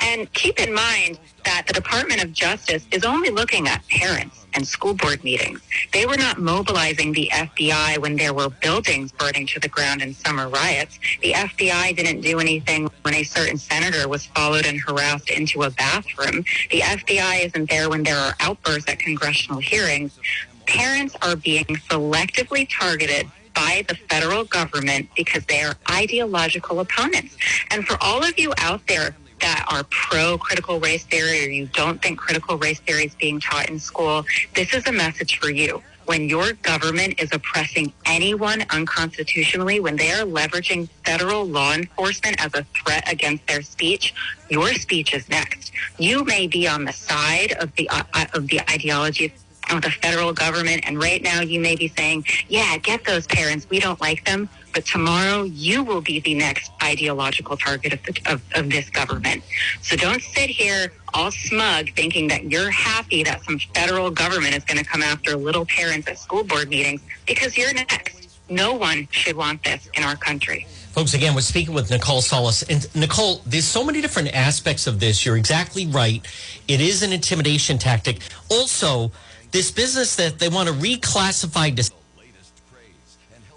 [0.00, 4.66] and keep in mind that the Department of Justice is only looking at parents and
[4.66, 5.60] school board meetings.
[5.92, 10.14] They were not mobilizing the FBI when there were buildings burning to the ground in
[10.14, 10.98] summer riots.
[11.22, 15.70] The FBI didn't do anything when a certain senator was followed and harassed into a
[15.70, 16.44] bathroom.
[16.70, 20.18] The FBI isn't there when there are outbursts at congressional hearings.
[20.66, 27.36] Parents are being selectively targeted by the federal government because they are ideological opponents.
[27.70, 31.66] And for all of you out there that are pro critical race theory or you
[31.66, 35.50] don't think critical race theory is being taught in school, this is a message for
[35.50, 35.82] you.
[36.06, 42.54] When your government is oppressing anyone unconstitutionally, when they are leveraging federal law enforcement as
[42.54, 44.14] a threat against their speech,
[44.48, 45.72] your speech is next.
[45.98, 49.32] You may be on the side of the uh, of the ideology
[49.70, 53.66] of the federal government, and right now you may be saying, "Yeah, get those parents.
[53.68, 58.20] We don't like them." but tomorrow you will be the next ideological target of, the,
[58.30, 59.42] of, of this government.
[59.80, 64.64] So don't sit here all smug thinking that you're happy that some federal government is
[64.64, 68.28] going to come after little parents at school board meetings because you're next.
[68.50, 70.66] No one should want this in our country.
[70.92, 72.62] Folks, again, we're speaking with Nicole Solas.
[72.68, 75.24] And Nicole, there's so many different aspects of this.
[75.24, 76.22] You're exactly right.
[76.68, 78.20] It is an intimidation tactic.
[78.50, 79.10] Also,
[79.56, 81.74] this business that they want to reclassify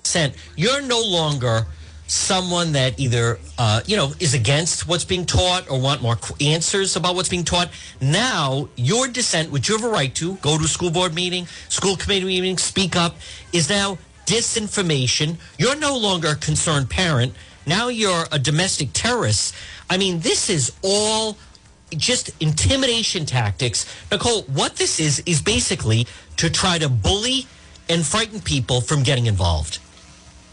[0.02, 1.66] dissent, you're no longer
[2.08, 6.96] someone that either uh, you know is against what's being taught or want more answers
[6.96, 7.70] about what's being taught.
[8.00, 11.48] Now your dissent which you have a right to go to a school board meeting
[11.68, 13.18] school committee meeting speak up
[13.52, 15.36] is now disinformation.
[15.58, 17.34] You're no longer a concerned parent.
[17.68, 19.54] Now you're a domestic terrorist.
[19.90, 21.36] I mean this is all
[21.92, 26.06] just intimidation tactics nicole what this is is basically
[26.38, 27.46] to try to bully
[27.90, 29.80] and frighten people from getting involved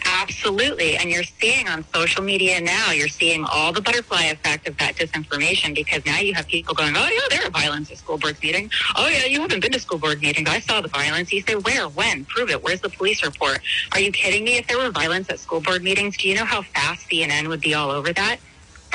[0.07, 0.97] Absolutely.
[0.97, 4.95] And you're seeing on social media now, you're seeing all the butterfly effect of that
[4.97, 8.37] disinformation because now you have people going, oh, yeah, there are violence at school board
[8.43, 8.71] meeting.
[8.95, 10.49] Oh, yeah, you haven't been to school board meetings.
[10.49, 11.33] I saw the violence.
[11.33, 12.63] You say, where, when, prove it.
[12.63, 13.61] Where's the police report?
[13.93, 14.59] Are you kidding me?
[14.59, 17.61] If there were violence at school board meetings, do you know how fast CNN would
[17.61, 18.39] be all over that?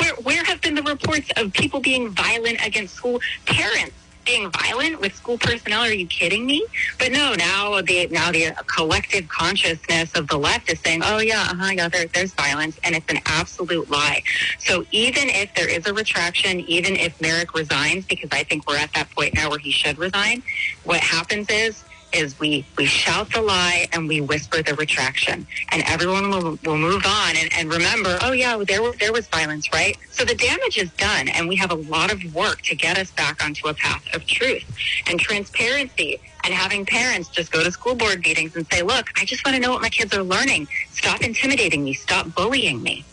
[0.01, 3.93] Where, where have been the reports of people being violent against school parents?
[4.23, 5.81] being violent with school personnel.
[5.81, 6.63] Are you kidding me?
[6.99, 11.47] But no, now the now the collective consciousness of the left is saying, oh yeah,
[11.49, 14.21] uh-huh, yeah, there, there's violence, and it's an absolute lie.
[14.59, 18.77] So even if there is a retraction, even if Merrick resigns, because I think we're
[18.77, 20.43] at that point now where he should resign,
[20.83, 25.83] what happens is is we, we shout the lie and we whisper the retraction and
[25.85, 29.71] everyone will, will move on and, and remember, oh yeah, there, was there was violence,
[29.73, 29.97] right?
[30.11, 33.11] So the damage is done and we have a lot of work to get us
[33.11, 34.63] back onto a path of truth
[35.07, 39.25] and transparency and having parents just go to school board meetings and say, look, I
[39.25, 40.67] just want to know what my kids are learning.
[40.91, 41.93] Stop intimidating me.
[41.93, 43.05] Stop bullying me.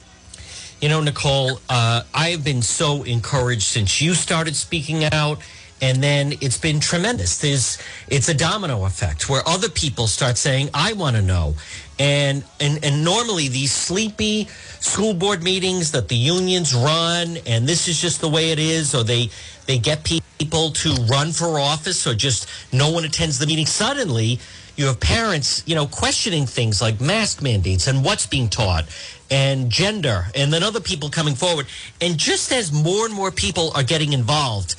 [0.80, 5.40] You know, Nicole, uh, I have been so encouraged since you started speaking out
[5.80, 7.38] and then it's been tremendous.
[7.38, 11.54] There's it's a domino effect where other people start saying, "I want to know,"
[11.98, 14.48] and and and normally these sleepy
[14.80, 18.94] school board meetings that the unions run, and this is just the way it is,
[18.94, 19.30] or they
[19.66, 23.66] they get people to run for office, or just no one attends the meeting.
[23.66, 24.40] Suddenly,
[24.76, 28.84] you have parents, you know, questioning things like mask mandates and what's being taught
[29.30, 31.66] and gender, and then other people coming forward,
[32.00, 34.74] and just as more and more people are getting involved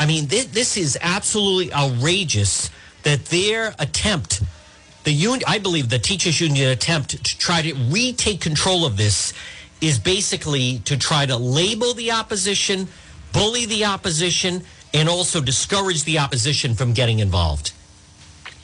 [0.00, 2.70] I mean, this, this is absolutely outrageous
[3.02, 4.42] that their attempt,
[5.04, 9.34] the union, I believe the teachers union attempt to try to retake control of this
[9.82, 12.88] is basically to try to label the opposition,
[13.34, 14.62] bully the opposition,
[14.94, 17.72] and also discourage the opposition from getting involved.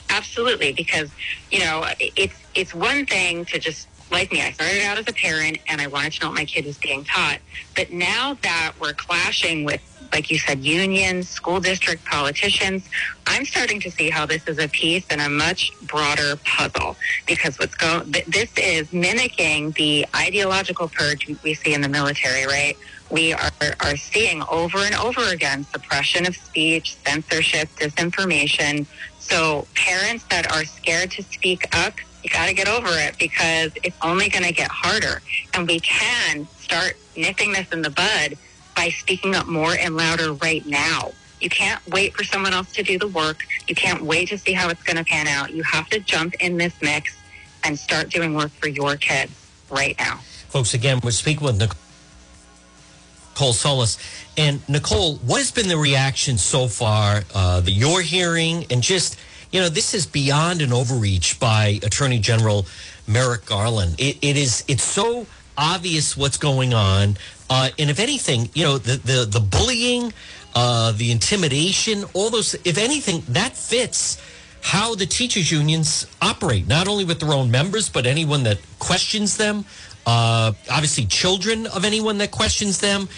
[0.09, 1.11] Absolutely, because
[1.51, 4.41] you know it's it's one thing to just like me.
[4.41, 6.79] I started out as a parent and I wanted to know what my kid was
[6.79, 7.39] being taught,
[7.75, 12.89] but now that we're clashing with like you said, unions, school district politicians.
[13.27, 17.59] I'm starting to see how this is a piece in a much broader puzzle because
[17.59, 22.77] what's going, this is mimicking the ideological purge we see in the military, right?
[23.11, 28.87] We are, are seeing over and over again suppression of speech, censorship, disinformation.
[29.19, 33.73] So parents that are scared to speak up, you got to get over it because
[33.85, 35.23] it's only going to get harder.
[35.55, 38.37] And we can start nipping this in the bud
[38.77, 41.13] by speaking up more and louder right now.
[41.41, 43.45] You can't wait for someone else to do the work.
[43.67, 45.53] You can't wait to see how it's going to pan out.
[45.53, 47.17] You have to jump in this mix
[47.65, 49.33] and start doing work for your kids
[49.71, 50.19] right now.
[50.49, 53.99] Folks, again, we're speaking with Nicole Solas.
[54.39, 58.65] And Nicole, what has been the reaction so far uh, that you're hearing?
[58.71, 59.19] And just,
[59.51, 62.67] you know, this is beyond an overreach by Attorney General
[63.07, 63.97] Merrick Garland.
[63.99, 65.27] It, it is, it's so
[65.59, 67.17] obvious what's going on.
[67.49, 70.13] Uh, and if anything, you know, the, the, the bullying,
[70.55, 74.21] uh, the intimidation, all those, if anything, that fits
[74.63, 79.37] how the teachers unions operate, not only with their own members, but anyone that questions
[79.37, 79.65] them.
[80.07, 83.09] Uh, obviously, children of anyone that questions them.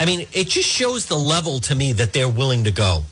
[0.00, 3.02] I mean, it just shows the level to me that they're willing to go.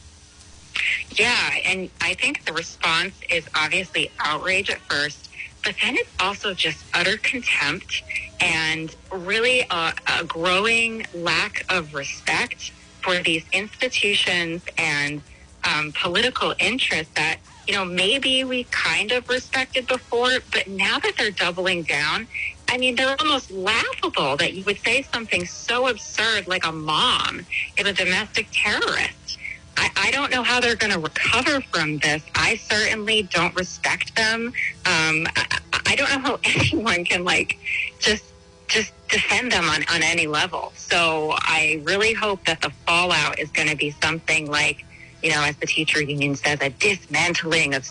[1.17, 5.29] Yeah, and I think the response is obviously outrage at first,
[5.63, 8.03] but then it's also just utter contempt
[8.42, 15.22] and really a, a growing lack of respect for these institutions and
[15.64, 21.14] um, political interests that you know maybe we kind of respected before, but now that
[21.16, 22.26] they're doubling down,
[22.68, 27.46] I mean they're almost laughable that you would say something so absurd like a mom
[27.78, 29.38] is a domestic terrorist.
[29.76, 32.22] I, I don't know how they're going to recover from this.
[32.35, 34.48] I certainly don't respect them.
[34.85, 37.59] Um, I, I don't know how anyone can like
[37.98, 38.32] just
[38.73, 40.73] just defend them on, on any level.
[40.75, 44.85] So I really hope that the fallout is going to be something like,
[45.23, 47.87] you know, as the teacher union says, a dismantling of,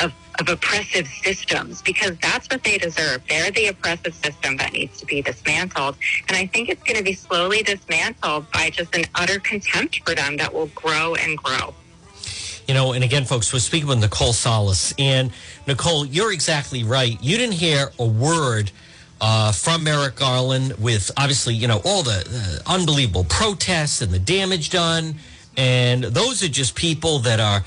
[0.00, 3.22] of, of oppressive systems, because that's what they deserve.
[3.28, 5.96] They're the oppressive system that needs to be dismantled.
[6.28, 10.14] And I think it's going to be slowly dismantled by just an utter contempt for
[10.14, 11.74] them that will grow and grow.
[12.68, 14.92] You know, and again, folks, we're speaking with Nicole Solas.
[14.98, 15.32] And
[15.66, 17.16] Nicole, you're exactly right.
[17.22, 18.70] You didn't hear a word
[19.20, 24.18] uh, from Merrick Garland with obviously, you know, all the uh, unbelievable protests and the
[24.18, 25.16] damage done.
[25.56, 27.64] And those are just people that are,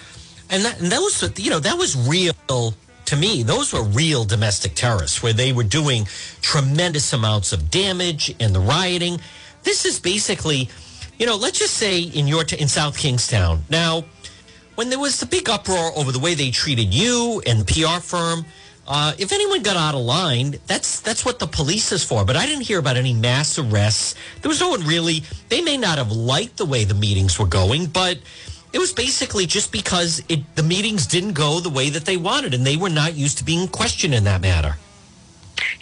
[0.49, 2.33] and that, and was, you know, that was real
[3.05, 3.43] to me.
[3.43, 6.05] Those were real domestic terrorists where they were doing
[6.41, 9.19] tremendous amounts of damage and the rioting.
[9.63, 10.69] This is basically,
[11.19, 13.63] you know, let's just say in your, in South Kingstown.
[13.69, 14.05] Now,
[14.75, 17.99] when there was the big uproar over the way they treated you and the PR
[17.99, 18.45] firm,
[18.93, 22.25] uh, if anyone got out of line, that's that's what the police is for.
[22.25, 24.15] But I didn't hear about any mass arrests.
[24.41, 25.23] There was no one really.
[25.47, 28.19] They may not have liked the way the meetings were going, but
[28.73, 32.53] it was basically just because it, the meetings didn't go the way that they wanted,
[32.53, 34.75] and they were not used to being questioned in that matter.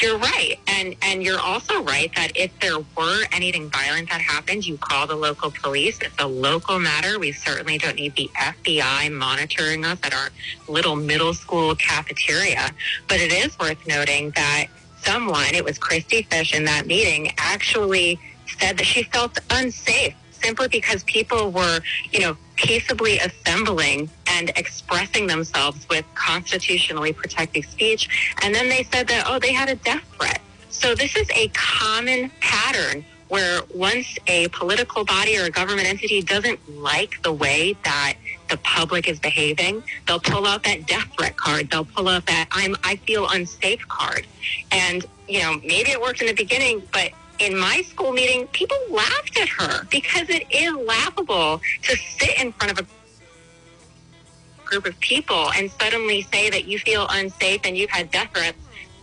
[0.02, 0.56] You're right.
[0.68, 5.08] And and you're also right that if there were anything violent that happened, you call
[5.08, 6.00] the local police.
[6.02, 7.20] It's a local matter.
[7.20, 10.30] We certainly don't need the FBI monitoring us at our
[10.68, 12.72] little middle school cafeteria.
[13.08, 14.68] But it is worth noting that
[15.04, 18.20] someone, it was Christy Fish in that meeting, actually
[18.60, 25.28] said that she felt unsafe simply because people were, you know, peaceably assembling and expressing
[25.28, 28.36] themselves with constitutionally protected speech.
[28.44, 30.42] And then they said that, oh, they had a death threat.
[30.70, 36.22] So this is a common pattern where once a political body or a government entity
[36.22, 38.16] doesn't like the way that
[38.50, 41.70] the public is behaving, they'll pull out that death threat card.
[41.70, 44.28] They'll pull out that I'm I feel unsafe card.
[44.72, 48.78] And you know, maybe it worked in the beginning, but in my school meeting, people
[48.90, 55.00] laughed at her because it is laughable to sit in front of a group of
[55.00, 58.58] people and suddenly say that you feel unsafe and you've had death threats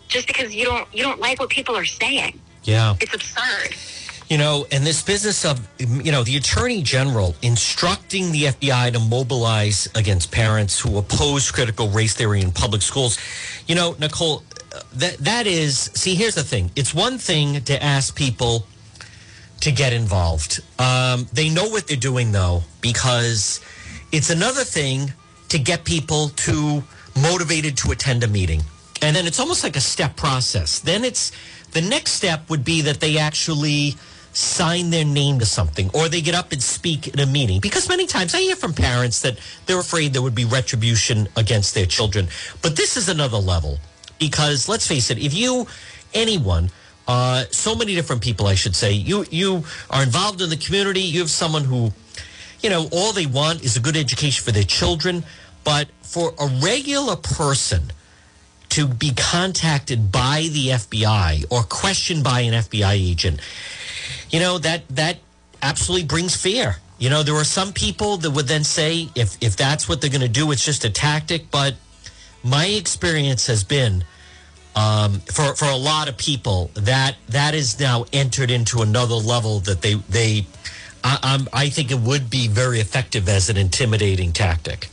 [0.08, 2.38] just because you don't you don't like what people are saying.
[2.62, 2.94] Yeah.
[3.00, 3.74] It's absurd.
[4.28, 8.98] You know, and this business of, you know, the attorney general instructing the FBI to
[8.98, 13.18] mobilize against parents who oppose critical race theory in public schools.
[13.68, 14.42] You know, Nicole,
[14.94, 15.90] that that is.
[15.94, 16.70] See, here's the thing.
[16.76, 18.66] It's one thing to ask people
[19.60, 20.60] to get involved.
[20.78, 23.60] Um, they know what they're doing, though, because
[24.12, 25.12] it's another thing
[25.48, 26.82] to get people to
[27.20, 28.62] motivated to attend a meeting,
[29.02, 30.80] and then it's almost like a step process.
[30.80, 31.32] Then it's
[31.72, 33.96] the next step would be that they actually
[34.32, 37.88] sign their name to something or they get up and speak at a meeting because
[37.88, 41.86] many times i hear from parents that they're afraid there would be retribution against their
[41.86, 42.28] children
[42.60, 43.78] but this is another level
[44.18, 45.66] because let's face it if you
[46.14, 46.70] anyone
[47.08, 51.00] uh, so many different people i should say you you are involved in the community
[51.00, 51.90] you have someone who
[52.62, 55.24] you know all they want is a good education for their children
[55.64, 57.92] but for a regular person
[58.68, 63.40] to be contacted by the FBI or questioned by an FBI agent
[64.30, 65.18] you know that that
[65.62, 66.76] absolutely brings fear.
[66.98, 70.10] You know, there are some people that would then say, if if that's what they're
[70.10, 71.50] going to do, it's just a tactic.
[71.50, 71.74] But
[72.46, 74.04] my experience has been,
[74.74, 79.60] um, for for a lot of people, that that is now entered into another level
[79.60, 80.46] that they they.
[81.08, 84.88] I, I think it would be very effective as an intimidating tactic.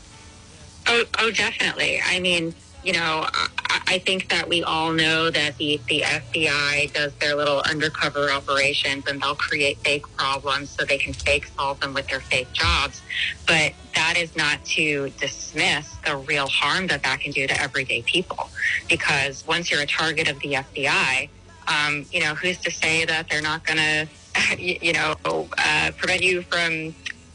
[0.85, 2.01] Oh, oh, definitely.
[2.05, 2.53] I mean,
[2.83, 7.35] you know, I, I, think that we all know that the, the FBI does their
[7.35, 12.07] little undercover operations and they'll create fake problems so they can fake solve them with
[12.07, 13.01] their fake jobs.
[13.47, 18.01] But that is not to dismiss the real harm that that can do to everyday
[18.01, 18.49] people.
[18.89, 21.29] Because once you're a target of the FBI,
[21.67, 23.77] um, you know, who's to say that they're not going
[24.57, 26.93] to, you know, uh, prevent you from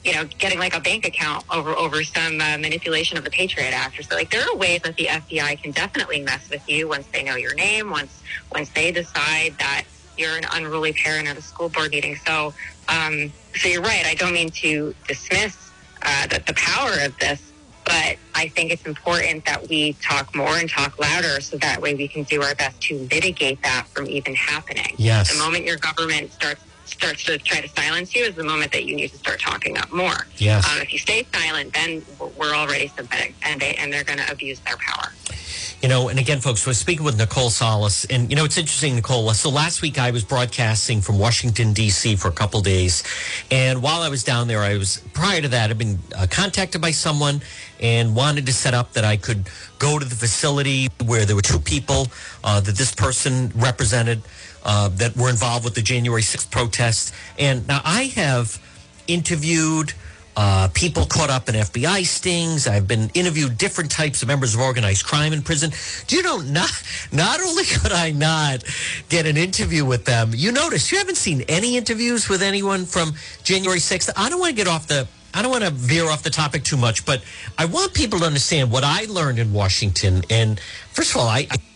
[0.08, 3.72] you know, getting like a bank account over over some uh, manipulation of the Patriot
[3.74, 3.98] Act.
[3.98, 7.06] Or so, like, there are ways that the FBI can definitely mess with you once
[7.08, 9.84] they know your name, once once they decide that
[10.16, 12.16] you're an unruly parent at a school board meeting.
[12.16, 12.54] So,
[12.88, 14.06] um, so you're right.
[14.06, 15.70] I don't mean to dismiss
[16.02, 17.52] uh, the, the power of this,
[17.84, 21.94] but I think it's important that we talk more and talk louder, so that way
[21.94, 24.94] we can do our best to mitigate that from even happening.
[24.96, 25.30] Yes.
[25.30, 28.84] The moment your government starts starts to try to silence you is the moment that
[28.84, 30.26] you need to start talking up more.
[30.36, 30.66] Yes.
[30.70, 32.02] Um, if you stay silent, then
[32.36, 35.12] we're already submitting, and they and they're going to abuse their power.
[35.80, 38.04] You know, and again, folks, we're speaking with Nicole Solas.
[38.10, 39.32] And, you know, it's interesting, Nicole.
[39.34, 42.16] So last week I was broadcasting from Washington, D.C.
[42.16, 43.04] for a couple days.
[43.52, 46.80] And while I was down there, I was, prior to that, I've been uh, contacted
[46.80, 47.42] by someone
[47.78, 51.42] and wanted to set up that I could go to the facility where there were
[51.42, 52.08] two people
[52.42, 54.22] uh, that this person represented
[54.64, 57.12] uh, that were involved with the January 6th protests.
[57.38, 58.62] And now I have
[59.06, 59.92] interviewed
[60.40, 62.68] uh, people caught up in FBI stings.
[62.68, 65.72] I've been interviewed different types of members of organized crime in prison.
[66.06, 66.70] Do you know, not,
[67.10, 68.62] not only could I not
[69.08, 73.14] get an interview with them, you notice you haven't seen any interviews with anyone from
[73.42, 74.10] January 6th.
[74.16, 76.64] I don't want to get off the I don't want to veer off the topic
[76.64, 77.22] too much, but
[77.58, 80.22] I want people to understand what I learned in Washington.
[80.30, 80.58] And
[80.90, 81.67] first of all, I, I I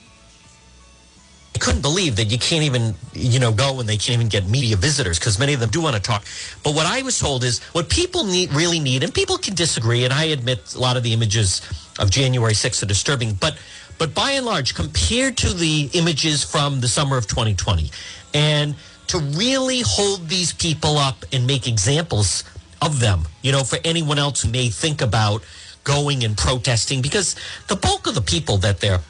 [1.61, 4.76] couldn't believe that you can't even, you know, go and they can't even get media
[4.76, 6.24] visitors because many of them do want to talk.
[6.64, 10.05] But what I was told is what people need really need, and people can disagree,
[10.05, 11.61] and I admit a lot of the images
[11.98, 13.57] of January 6th are disturbing, but
[13.98, 17.90] but by and large, compared to the images from the summer of 2020,
[18.34, 18.74] and
[19.09, 22.42] to really hold these people up and make examples
[22.80, 25.44] of them, you know, for anyone else who may think about
[25.84, 27.36] going and protesting, because
[27.68, 29.00] the bulk of the people that they're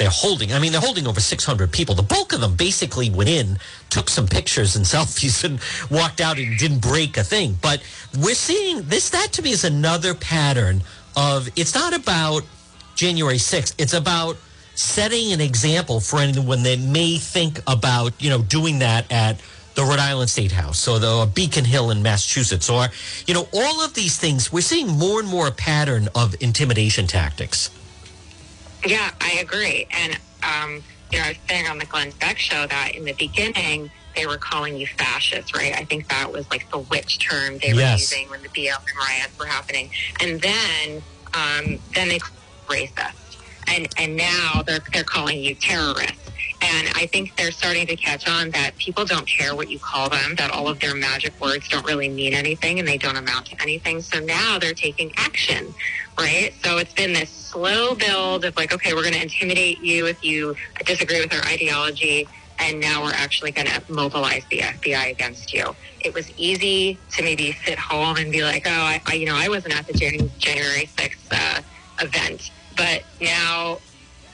[0.00, 0.50] they're holding.
[0.54, 1.94] I mean, they're holding over 600 people.
[1.94, 3.58] The bulk of them basically went in,
[3.90, 7.58] took some pictures and selfies, and walked out and didn't break a thing.
[7.60, 7.82] But
[8.18, 9.10] we're seeing this.
[9.10, 10.82] That to me is another pattern
[11.16, 11.50] of.
[11.54, 12.44] It's not about
[12.96, 13.74] January 6th.
[13.76, 14.38] It's about
[14.74, 19.38] setting an example for anyone that may think about you know doing that at
[19.74, 22.88] the Rhode Island State House or the Beacon Hill in Massachusetts or
[23.26, 24.50] you know all of these things.
[24.50, 27.70] We're seeing more and more a pattern of intimidation tactics.
[28.84, 29.86] Yeah, I agree.
[29.90, 33.12] And, um, you know, I was saying on the Glenn Beck show that in the
[33.12, 35.74] beginning, they were calling you fascist, right?
[35.74, 38.12] I think that was like the witch term they were yes.
[38.12, 39.90] using when the BLM riots were happening.
[40.20, 41.02] And then
[41.34, 42.18] um, then they
[42.66, 46.14] racist, and and now they're they're calling you terrorist.
[46.62, 50.10] And I think they're starting to catch on that people don't care what you call
[50.10, 53.46] them, that all of their magic words don't really mean anything and they don't amount
[53.46, 54.02] to anything.
[54.02, 55.74] So now they're taking action,
[56.18, 56.52] right?
[56.64, 60.22] So it's been this slow build of like, okay, we're going to intimidate you if
[60.24, 60.54] you
[60.84, 62.28] disagree with our ideology.
[62.58, 65.74] And now we're actually going to mobilize the FBI against you.
[66.00, 69.34] It was easy to maybe sit home and be like, oh, I, I you know,
[69.34, 71.62] I wasn't at the January, January 6th uh,
[72.02, 73.78] event, but now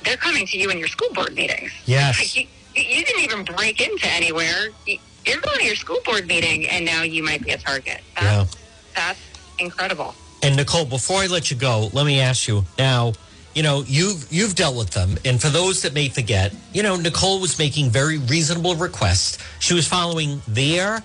[0.03, 1.71] they're coming to you in your school board meetings.
[1.85, 2.19] Yes.
[2.19, 4.71] Like, you, you didn't even break into anywhere.
[4.87, 8.01] You're going to your school board meeting, and now you might be a target.
[8.21, 8.25] That's,
[8.55, 8.61] Yeah.
[8.95, 9.21] that's
[9.61, 10.17] incredible.
[10.47, 13.15] And Nicole, before I let you go, let me ask you now.
[13.57, 16.95] You know, you've you've dealt with them, and for those that may forget, you know,
[16.95, 19.39] Nicole was making very reasonable requests.
[19.59, 21.03] She was following their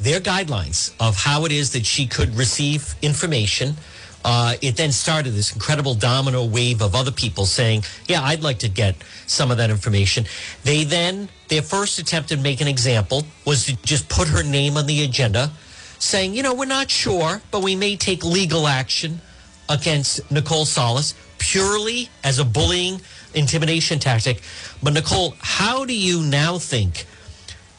[0.00, 3.76] their guidelines of how it is that she could receive information.
[4.24, 8.58] Uh, it then started this incredible domino wave of other people saying, "Yeah, I'd like
[8.60, 8.96] to get
[9.26, 10.26] some of that information."
[10.64, 14.76] They then their first attempt to make an example was to just put her name
[14.76, 15.52] on the agenda,
[15.98, 19.20] saying, "You know, we're not sure, but we may take legal action
[19.68, 23.00] against Nicole Solas purely as a bullying
[23.34, 24.42] intimidation tactic."
[24.82, 27.06] But Nicole, how do you now think?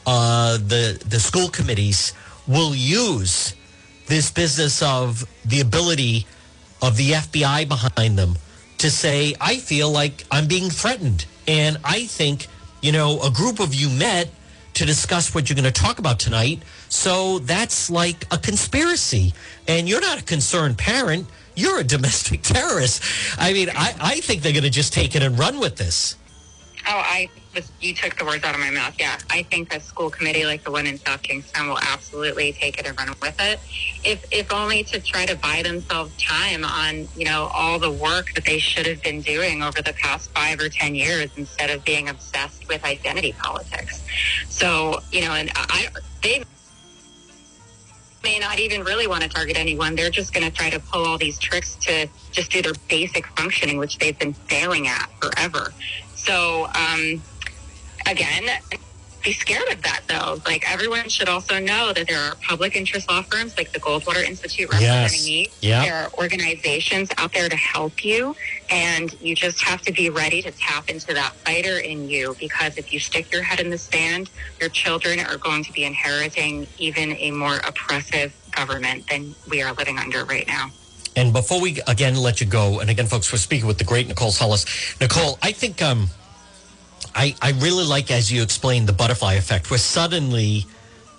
[0.06, 2.12] uh, the the school committees
[2.46, 3.54] will use
[4.06, 6.26] this business of the ability
[6.80, 8.36] of the FBI behind them
[8.78, 11.24] to say, I feel like I'm being threatened.
[11.48, 12.46] And I think,
[12.82, 14.30] you know, a group of you met
[14.74, 16.62] to discuss what you're going to talk about tonight.
[16.96, 19.34] So that's like a conspiracy.
[19.68, 21.28] And you're not a concerned parent.
[21.54, 23.02] You're a domestic terrorist.
[23.38, 26.16] I mean, I, I think they're going to just take it and run with this.
[26.88, 28.94] Oh, I was, you took the words out of my mouth.
[28.98, 32.78] Yeah, I think a school committee like the one in South Kingstown will absolutely take
[32.78, 33.58] it and run with it,
[34.04, 38.32] if if only to try to buy themselves time on you know all the work
[38.34, 41.84] that they should have been doing over the past five or ten years instead of
[41.84, 44.04] being obsessed with identity politics.
[44.48, 45.88] So you know, and I
[46.22, 46.44] they
[48.26, 49.94] may not even really want to target anyone.
[49.94, 53.24] They're just going to try to pull all these tricks to just do their basic
[53.38, 55.72] functioning, which they've been failing at forever.
[56.16, 57.22] So, um,
[58.04, 58.42] again,
[59.26, 60.40] be scared of that though.
[60.46, 64.24] Like everyone should also know that there are public interest law firms like the Goldwater
[64.24, 65.26] Institute representing Yes.
[65.26, 65.48] me.
[65.60, 65.84] Yeah.
[65.84, 68.36] There are organizations out there to help you
[68.70, 72.78] and you just have to be ready to tap into that fighter in you because
[72.78, 76.66] if you stick your head in the sand, your children are going to be inheriting
[76.78, 80.70] even a more oppressive government than we are living under right now.
[81.16, 84.06] And before we again let you go, and again, folks, we're speaking with the great
[84.06, 85.00] Nicole Solas.
[85.00, 86.08] Nicole, I think um,
[87.16, 90.66] I I really like as you explained the butterfly effect, where suddenly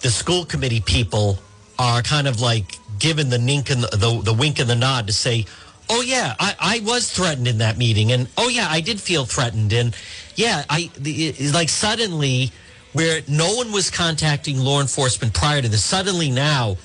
[0.01, 1.39] the school committee people
[1.79, 5.07] are kind of like given the nink and the, the, the wink and the nod
[5.07, 5.45] to say,
[5.89, 9.25] "Oh yeah, I, I was threatened in that meeting," and "Oh yeah, I did feel
[9.25, 9.95] threatened," and
[10.35, 12.51] yeah, I the, like suddenly
[12.93, 16.77] where no one was contacting law enforcement prior to this, suddenly now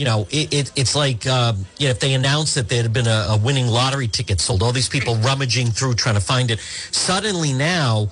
[0.00, 2.90] you know, it, it, it's like um, you know, if they announced that there had
[2.90, 6.50] been a, a winning lottery ticket sold, all these people rummaging through trying to find
[6.50, 6.58] it.
[6.90, 8.08] Suddenly now,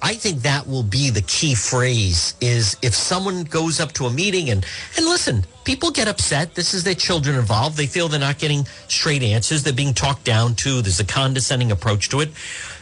[0.00, 4.10] I think that will be the key phrase is if someone goes up to a
[4.10, 4.64] meeting and,
[4.96, 6.54] and listen, people get upset.
[6.54, 7.76] This is their children involved.
[7.76, 9.64] They feel they're not getting straight answers.
[9.64, 10.82] They're being talked down to.
[10.82, 12.30] There's a condescending approach to it.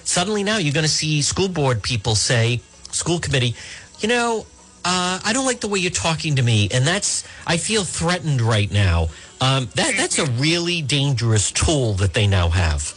[0.04, 2.60] Suddenly now you're going to see school board people say,
[2.92, 3.54] school committee,
[4.00, 4.46] you know,
[4.84, 8.40] uh, I don't like the way you're talking to me, and that's I feel threatened
[8.40, 9.08] right now.
[9.40, 12.94] Um, that that's a really dangerous tool that they now have.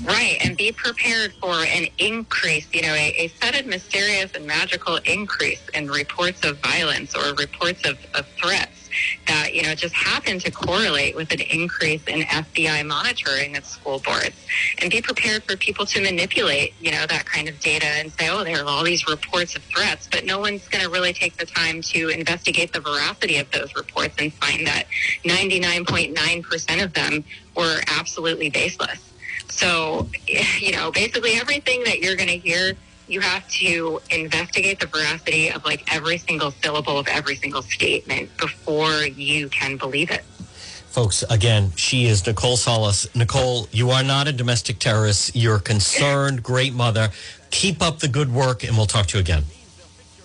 [0.00, 4.96] Right, and be prepared for an increase, you know, a, a sudden mysterious and magical
[5.04, 8.90] increase in reports of violence or reports of, of threats
[9.26, 14.00] that, you know, just happen to correlate with an increase in FBI monitoring of school
[14.00, 14.34] boards.
[14.78, 18.28] And be prepared for people to manipulate, you know, that kind of data and say,
[18.28, 21.36] oh, there are all these reports of threats, but no one's going to really take
[21.36, 24.86] the time to investigate the veracity of those reports and find that
[25.24, 27.24] 99.9% of them
[27.56, 29.11] were absolutely baseless.
[29.52, 30.08] So,
[30.58, 32.72] you know, basically everything that you're going to hear,
[33.06, 38.34] you have to investigate the veracity of like every single syllable of every single statement
[38.38, 40.24] before you can believe it.
[40.90, 43.14] Folks, again, she is Nicole Solas.
[43.14, 45.36] Nicole, you are not a domestic terrorist.
[45.36, 47.10] You're a concerned, great mother.
[47.50, 49.44] Keep up the good work, and we'll talk to you again.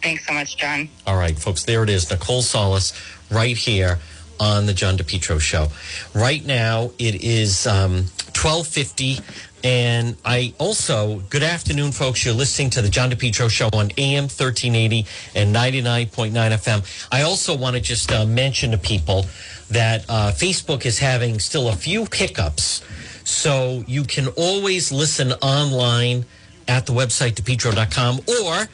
[0.02, 0.90] Thanks so much, John.
[1.06, 2.10] All right, folks, there it is.
[2.10, 2.94] Nicole Solas
[3.30, 4.00] right here
[4.40, 5.68] on the John DePetro show.
[6.14, 9.20] Right now it is um, 1250
[9.64, 12.24] and I also, good afternoon, folks.
[12.24, 17.08] You're listening to the John DePetro show on AM 1380 and 99.9 FM.
[17.12, 19.26] I also want to just uh, mention to people
[19.70, 22.84] that uh, Facebook is having still a few hiccups.
[23.24, 26.26] So you can always listen online
[26.68, 28.68] at the website, depetro.com, or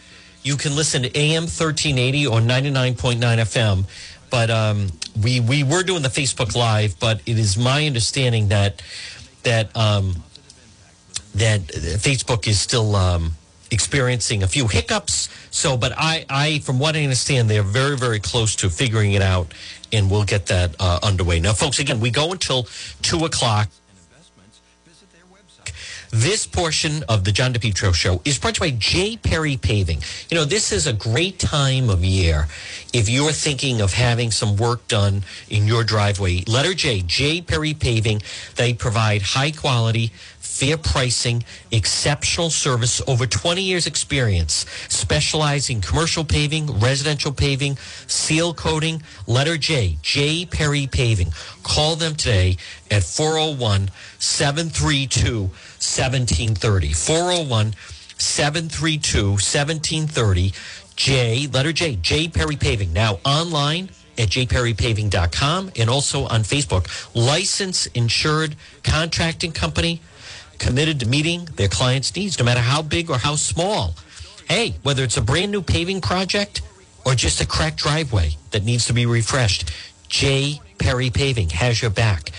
[0.44, 3.86] you can listen to AM 1380 or 99.9 FM.
[4.34, 4.88] But um,
[5.22, 8.82] we, we were doing the Facebook Live, but it is my understanding that
[9.44, 10.24] that um,
[11.36, 11.62] that
[12.02, 13.34] Facebook is still um,
[13.70, 15.30] experiencing a few hiccups.
[15.52, 19.22] So, but I, I, from what I understand, they're very, very close to figuring it
[19.22, 19.54] out,
[19.92, 21.40] and we'll get that uh, underway.
[21.40, 22.64] Now, folks, again, we go until
[23.04, 23.70] two o'clock.
[26.16, 29.18] This portion of the John DePetro show is brought to you by J.
[29.18, 30.04] Perry Paving.
[30.30, 32.48] You know, this is a great time of year
[32.94, 36.44] if you're thinking of having some work done in your driveway.
[36.46, 37.42] Letter J, J.
[37.42, 38.22] Perry Paving.
[38.58, 46.80] They provide high quality, fair pricing, exceptional service, over 20 years experience, specializing commercial paving,
[46.80, 51.34] residential paving, seal coating, letter J, J Perry Paving.
[51.64, 52.58] Call them today
[52.92, 53.90] at 401
[54.20, 55.50] 732
[55.84, 56.94] 1730.
[56.94, 57.74] 401
[58.18, 60.54] 732 1730.
[60.96, 62.94] J, letter J, J Perry Paving.
[62.94, 67.16] Now online at jperrypaving.com and also on Facebook.
[67.16, 70.02] License insured contracting company
[70.60, 73.96] committed to meeting their clients' needs, no matter how big or how small.
[74.48, 76.62] Hey, whether it's a brand new paving project
[77.06, 79.72] or just a cracked driveway that needs to be refreshed,
[80.10, 80.62] J.
[80.78, 82.32] Perry Paving has your back.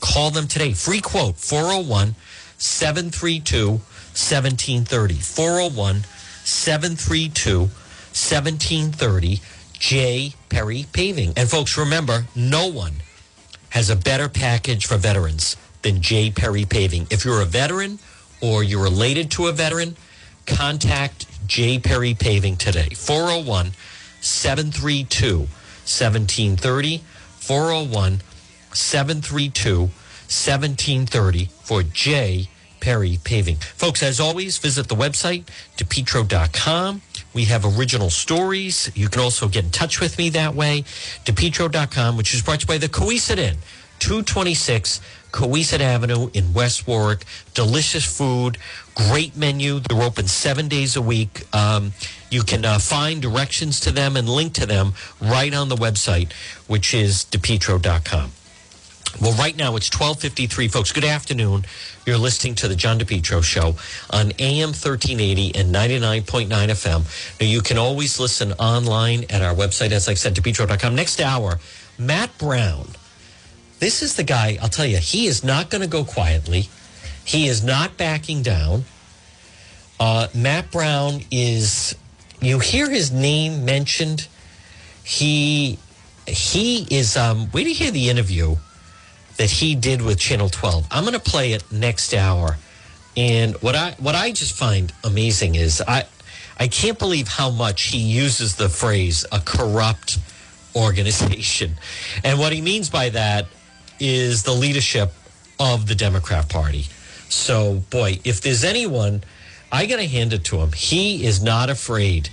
[0.00, 0.72] Call them today.
[0.72, 2.14] Free quote 401
[2.58, 5.14] 732 1730.
[5.14, 6.04] 401
[6.44, 9.40] 732 1730.
[9.78, 10.34] J.
[10.48, 11.34] Perry Paving.
[11.36, 12.94] And folks, remember, no one
[13.70, 16.30] has a better package for veterans than J.
[16.30, 17.08] Perry Paving.
[17.10, 17.98] If you're a veteran
[18.40, 19.96] or you're related to a veteran,
[20.46, 21.78] contact J.
[21.78, 22.90] Perry Paving today.
[22.90, 23.72] 401
[24.20, 27.02] 732 1730.
[27.40, 28.20] 401
[28.72, 29.90] 732
[30.34, 32.48] 1730 for J.
[32.84, 33.56] Perry Paving.
[33.56, 35.44] Folks, as always, visit the website,
[35.78, 37.00] depetro.com.
[37.32, 38.90] We have original stories.
[38.94, 40.82] You can also get in touch with me that way.
[41.24, 43.56] depetro.com, which is brought to you by the Cowesett Inn,
[44.00, 45.00] 226
[45.32, 47.24] Cowesett Avenue in West Warwick.
[47.54, 48.58] Delicious food,
[48.94, 49.80] great menu.
[49.80, 51.42] They're open seven days a week.
[51.54, 51.92] Um,
[52.30, 56.32] you can uh, find directions to them and link to them right on the website,
[56.66, 58.32] which is depetro.com.
[59.20, 60.90] Well, right now it's 1253, folks.
[60.90, 61.64] Good afternoon.
[62.04, 63.76] You're listening to the John DePetro Show
[64.10, 67.40] on AM 1380 and 99.9 FM.
[67.40, 70.96] Now, you can always listen online at our website, as I said, depetro.com.
[70.96, 71.60] Next hour,
[71.96, 72.88] Matt Brown.
[73.78, 76.68] This is the guy, I'll tell you, he is not going to go quietly.
[77.24, 78.84] He is not backing down.
[80.00, 81.94] Uh, Matt Brown is,
[82.40, 84.26] you hear his name mentioned.
[85.04, 85.78] He
[86.26, 88.56] he is, um, wait to hear the interview
[89.36, 90.86] that he did with Channel 12.
[90.90, 92.56] I'm going to play it next hour.
[93.16, 96.04] And what I what I just find amazing is I
[96.58, 100.18] I can't believe how much he uses the phrase a corrupt
[100.74, 101.74] organization.
[102.24, 103.46] And what he means by that
[104.00, 105.12] is the leadership
[105.60, 106.86] of the Democrat Party.
[107.28, 109.24] So, boy, if there's anyone,
[109.70, 110.72] I got to hand it to him.
[110.72, 112.28] He is not afraid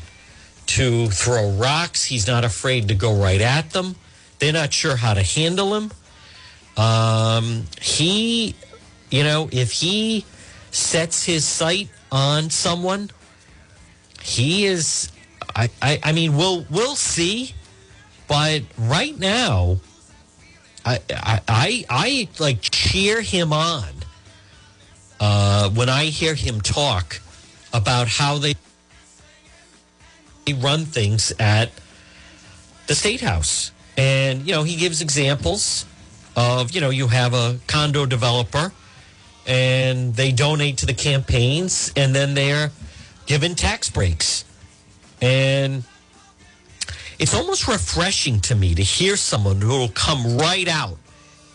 [0.68, 2.06] to throw rocks.
[2.06, 3.96] He's not afraid to go right at them.
[4.40, 5.92] They're not sure how to handle him.
[6.78, 8.56] Um, he,
[9.10, 10.26] you know, if he
[10.72, 13.12] sets his sight on someone,
[14.22, 15.12] he is.
[15.56, 17.54] I, I, I mean, we'll we'll see,
[18.28, 19.80] but right now,
[20.86, 23.90] I, I, I, I like cheer him on
[25.20, 27.22] uh, when I hear him talk
[27.74, 28.56] about how they
[30.56, 31.72] run things at
[32.88, 35.86] the state house, and you know, he gives examples
[36.36, 38.72] of you know you have a condo developer
[39.48, 42.72] and they donate to the campaigns and then they're
[43.26, 44.46] given tax breaks.
[45.22, 45.84] And
[47.20, 50.98] it's almost refreshing to me to hear someone who will come right out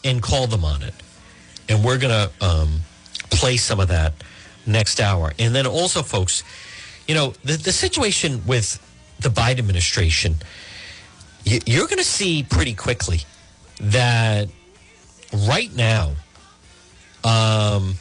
[0.05, 0.95] and call them on it.
[1.69, 2.81] And we're gonna um,
[3.31, 4.15] play some of that
[4.67, 5.33] next hour.
[5.39, 6.43] And then also folks
[7.07, 8.83] you know the, the situation with
[9.21, 10.37] the biden administration
[11.45, 13.21] you, you're gonna see pretty quickly
[13.81, 14.49] that
[15.37, 16.13] right now,
[17.25, 17.95] um,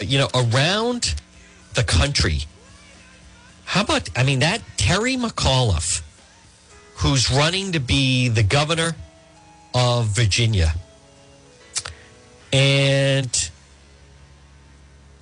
[0.00, 1.14] you know, around
[1.74, 2.40] the country,
[3.64, 6.02] how about, I mean, that Terry McAuliffe,
[6.96, 8.96] who's running to be the governor
[9.74, 10.74] of Virginia,
[12.52, 13.50] and,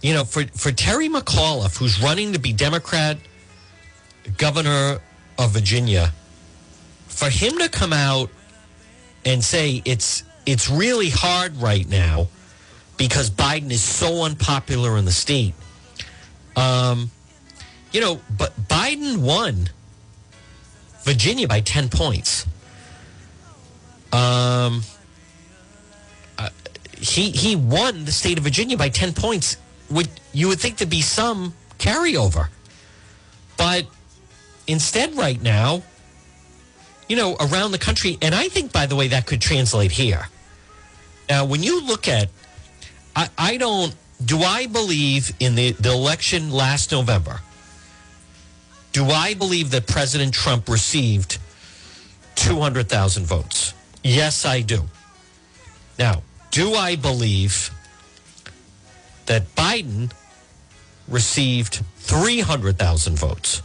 [0.00, 3.18] you know, for, for Terry McAuliffe, who's running to be Democrat
[4.38, 5.00] governor
[5.38, 6.12] of Virginia,
[7.08, 8.30] for him to come out
[9.26, 12.28] and say it's it's really hard right now
[12.96, 15.52] because Biden is so unpopular in the state.
[16.54, 17.10] Um,
[17.92, 19.68] you know, but Biden won
[21.02, 22.46] Virginia by 10 points.
[24.12, 24.82] Um,
[26.38, 26.48] uh,
[26.96, 29.56] he he won the state of Virginia by 10 points.
[29.90, 32.48] Would you would think there'd be some carryover.
[33.56, 33.86] But
[34.66, 35.82] instead right now,
[37.08, 40.28] you know, around the country and I think by the way that could translate here.
[41.28, 42.28] Now, when you look at
[43.14, 43.94] I, I don't
[44.24, 47.40] do I believe in the, the election last November?
[48.92, 51.38] Do I believe that President Trump received
[52.36, 53.74] 200,000 votes?
[54.02, 54.84] Yes, I do.
[55.98, 57.70] Now, do I believe
[59.26, 60.10] that Biden
[61.08, 63.62] received 300,000 votes?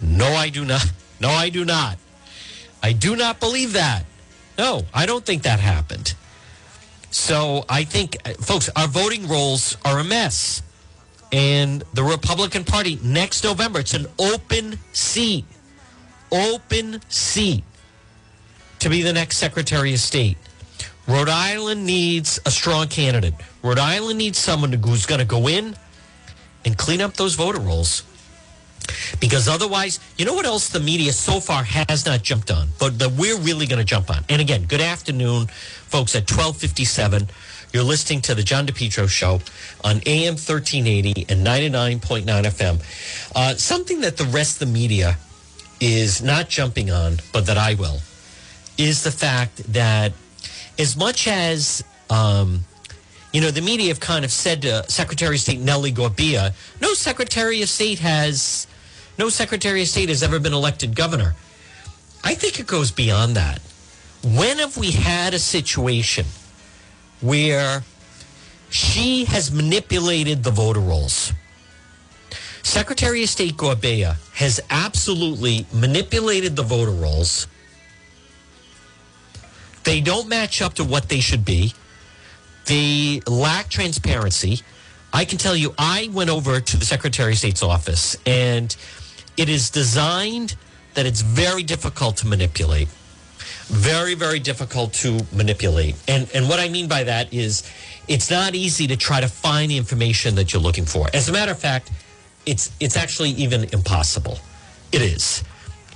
[0.00, 0.90] No, I do not.
[1.20, 1.98] No, I do not.
[2.86, 4.04] I do not believe that.
[4.56, 6.14] No, I don't think that happened.
[7.10, 10.62] So I think, uh, folks, our voting rolls are a mess.
[11.32, 15.46] And the Republican Party next November, it's an open seat,
[16.30, 17.64] open seat
[18.78, 20.36] to be the next Secretary of State.
[21.08, 23.34] Rhode Island needs a strong candidate.
[23.64, 25.74] Rhode Island needs someone who's going to go in
[26.64, 28.04] and clean up those voter rolls.
[29.20, 32.98] Because otherwise, you know what else the media so far has not jumped on, but
[32.98, 34.24] that we're really going to jump on.
[34.28, 36.14] And again, good afternoon, folks.
[36.14, 37.28] At twelve fifty seven,
[37.72, 39.40] you're listening to the John DePetro Show
[39.84, 42.80] on AM thirteen eighty and ninety nine point nine FM.
[43.34, 45.16] Uh, something that the rest of the media
[45.80, 47.98] is not jumping on, but that I will,
[48.78, 50.12] is the fact that
[50.78, 52.64] as much as um,
[53.32, 56.94] you know, the media have kind of said to Secretary of State Nellie Gorbea, no
[56.94, 58.66] Secretary of State has,
[59.18, 61.34] no Secretary of State has ever been elected governor.
[62.24, 63.60] I think it goes beyond that.
[64.22, 66.26] When have we had a situation
[67.20, 67.84] where
[68.68, 71.32] she has manipulated the voter rolls?
[72.62, 77.46] Secretary of State Gorbea has absolutely manipulated the voter rolls.
[79.84, 81.72] They don't match up to what they should be.
[82.64, 84.62] They lack transparency.
[85.12, 88.76] I can tell you, I went over to the Secretary of State's office, and
[89.36, 90.56] it is designed
[90.94, 92.88] that it's very difficult to manipulate.
[93.66, 95.96] Very, very difficult to manipulate.
[96.08, 97.68] And and what I mean by that is
[98.08, 101.08] it's not easy to try to find the information that you're looking for.
[101.12, 101.90] As a matter of fact,
[102.46, 104.38] it's it's actually even impossible.
[104.92, 105.42] It is.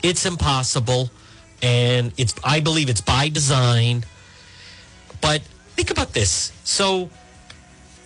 [0.03, 1.11] It's impossible
[1.63, 4.05] and it's I believe it's by design.
[5.21, 5.43] But
[5.77, 6.53] think about this.
[6.65, 7.11] So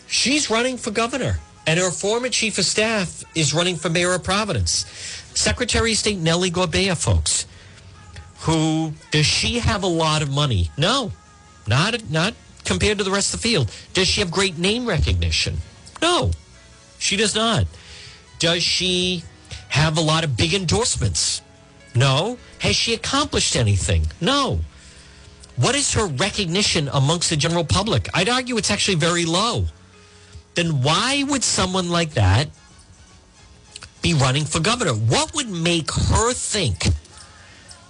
[0.07, 4.25] she's running for governor, and her former chief of staff is running for mayor of
[4.25, 4.85] Providence.
[5.35, 7.47] Secretary of State Nellie Gorbea, folks,
[8.41, 10.71] who does she have a lot of money?
[10.77, 11.13] No,
[11.67, 13.71] not not compared to the rest of the field.
[13.93, 15.59] Does she have great name recognition?
[16.01, 16.31] No,
[16.99, 17.67] she does not.
[18.39, 19.25] Does she
[19.69, 21.43] have a lot of big endorsements?
[21.95, 22.39] No.
[22.59, 24.07] Has she accomplished anything?
[24.21, 24.61] No.
[25.57, 28.09] What is her recognition amongst the general public?
[28.15, 29.67] I'd argue it's actually very low.
[30.55, 32.49] Then why would someone like that
[34.05, 34.93] be running for governor?
[34.93, 36.89] What would make her think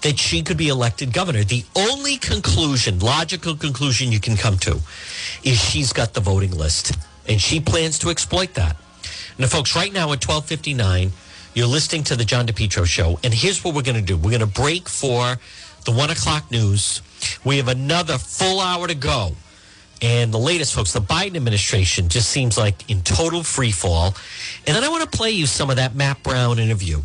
[0.02, 1.42] that she could be elected governor?
[1.42, 4.78] The only conclusion, logical conclusion you can come to
[5.42, 6.96] is she's got the voting list
[7.28, 8.76] and she plans to exploit that.
[9.38, 11.10] Now, folks, right now at 1259,
[11.52, 13.18] you're listening to the John DePetro show.
[13.24, 14.16] And here's what we're going to do.
[14.16, 15.36] We're going to break for
[15.84, 17.02] the one o'clock news.
[17.44, 19.32] We have another full hour to go.
[20.05, 24.14] And the latest, folks, the Biden administration just seems like in total free fall.
[24.66, 27.00] And then I want to play you some of that Matt Brown interview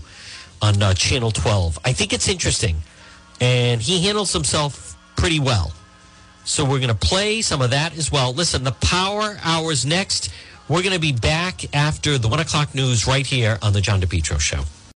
[0.61, 1.79] on uh, Channel 12.
[1.85, 2.75] I think it's interesting.
[3.39, 5.71] And he handles himself pretty well.
[6.43, 8.33] So we're going to play some of that as well.
[8.33, 10.29] Listen, the power hours next.
[10.67, 14.01] We're going to be back after the one o'clock news right here on the John
[14.01, 14.63] DePetro show.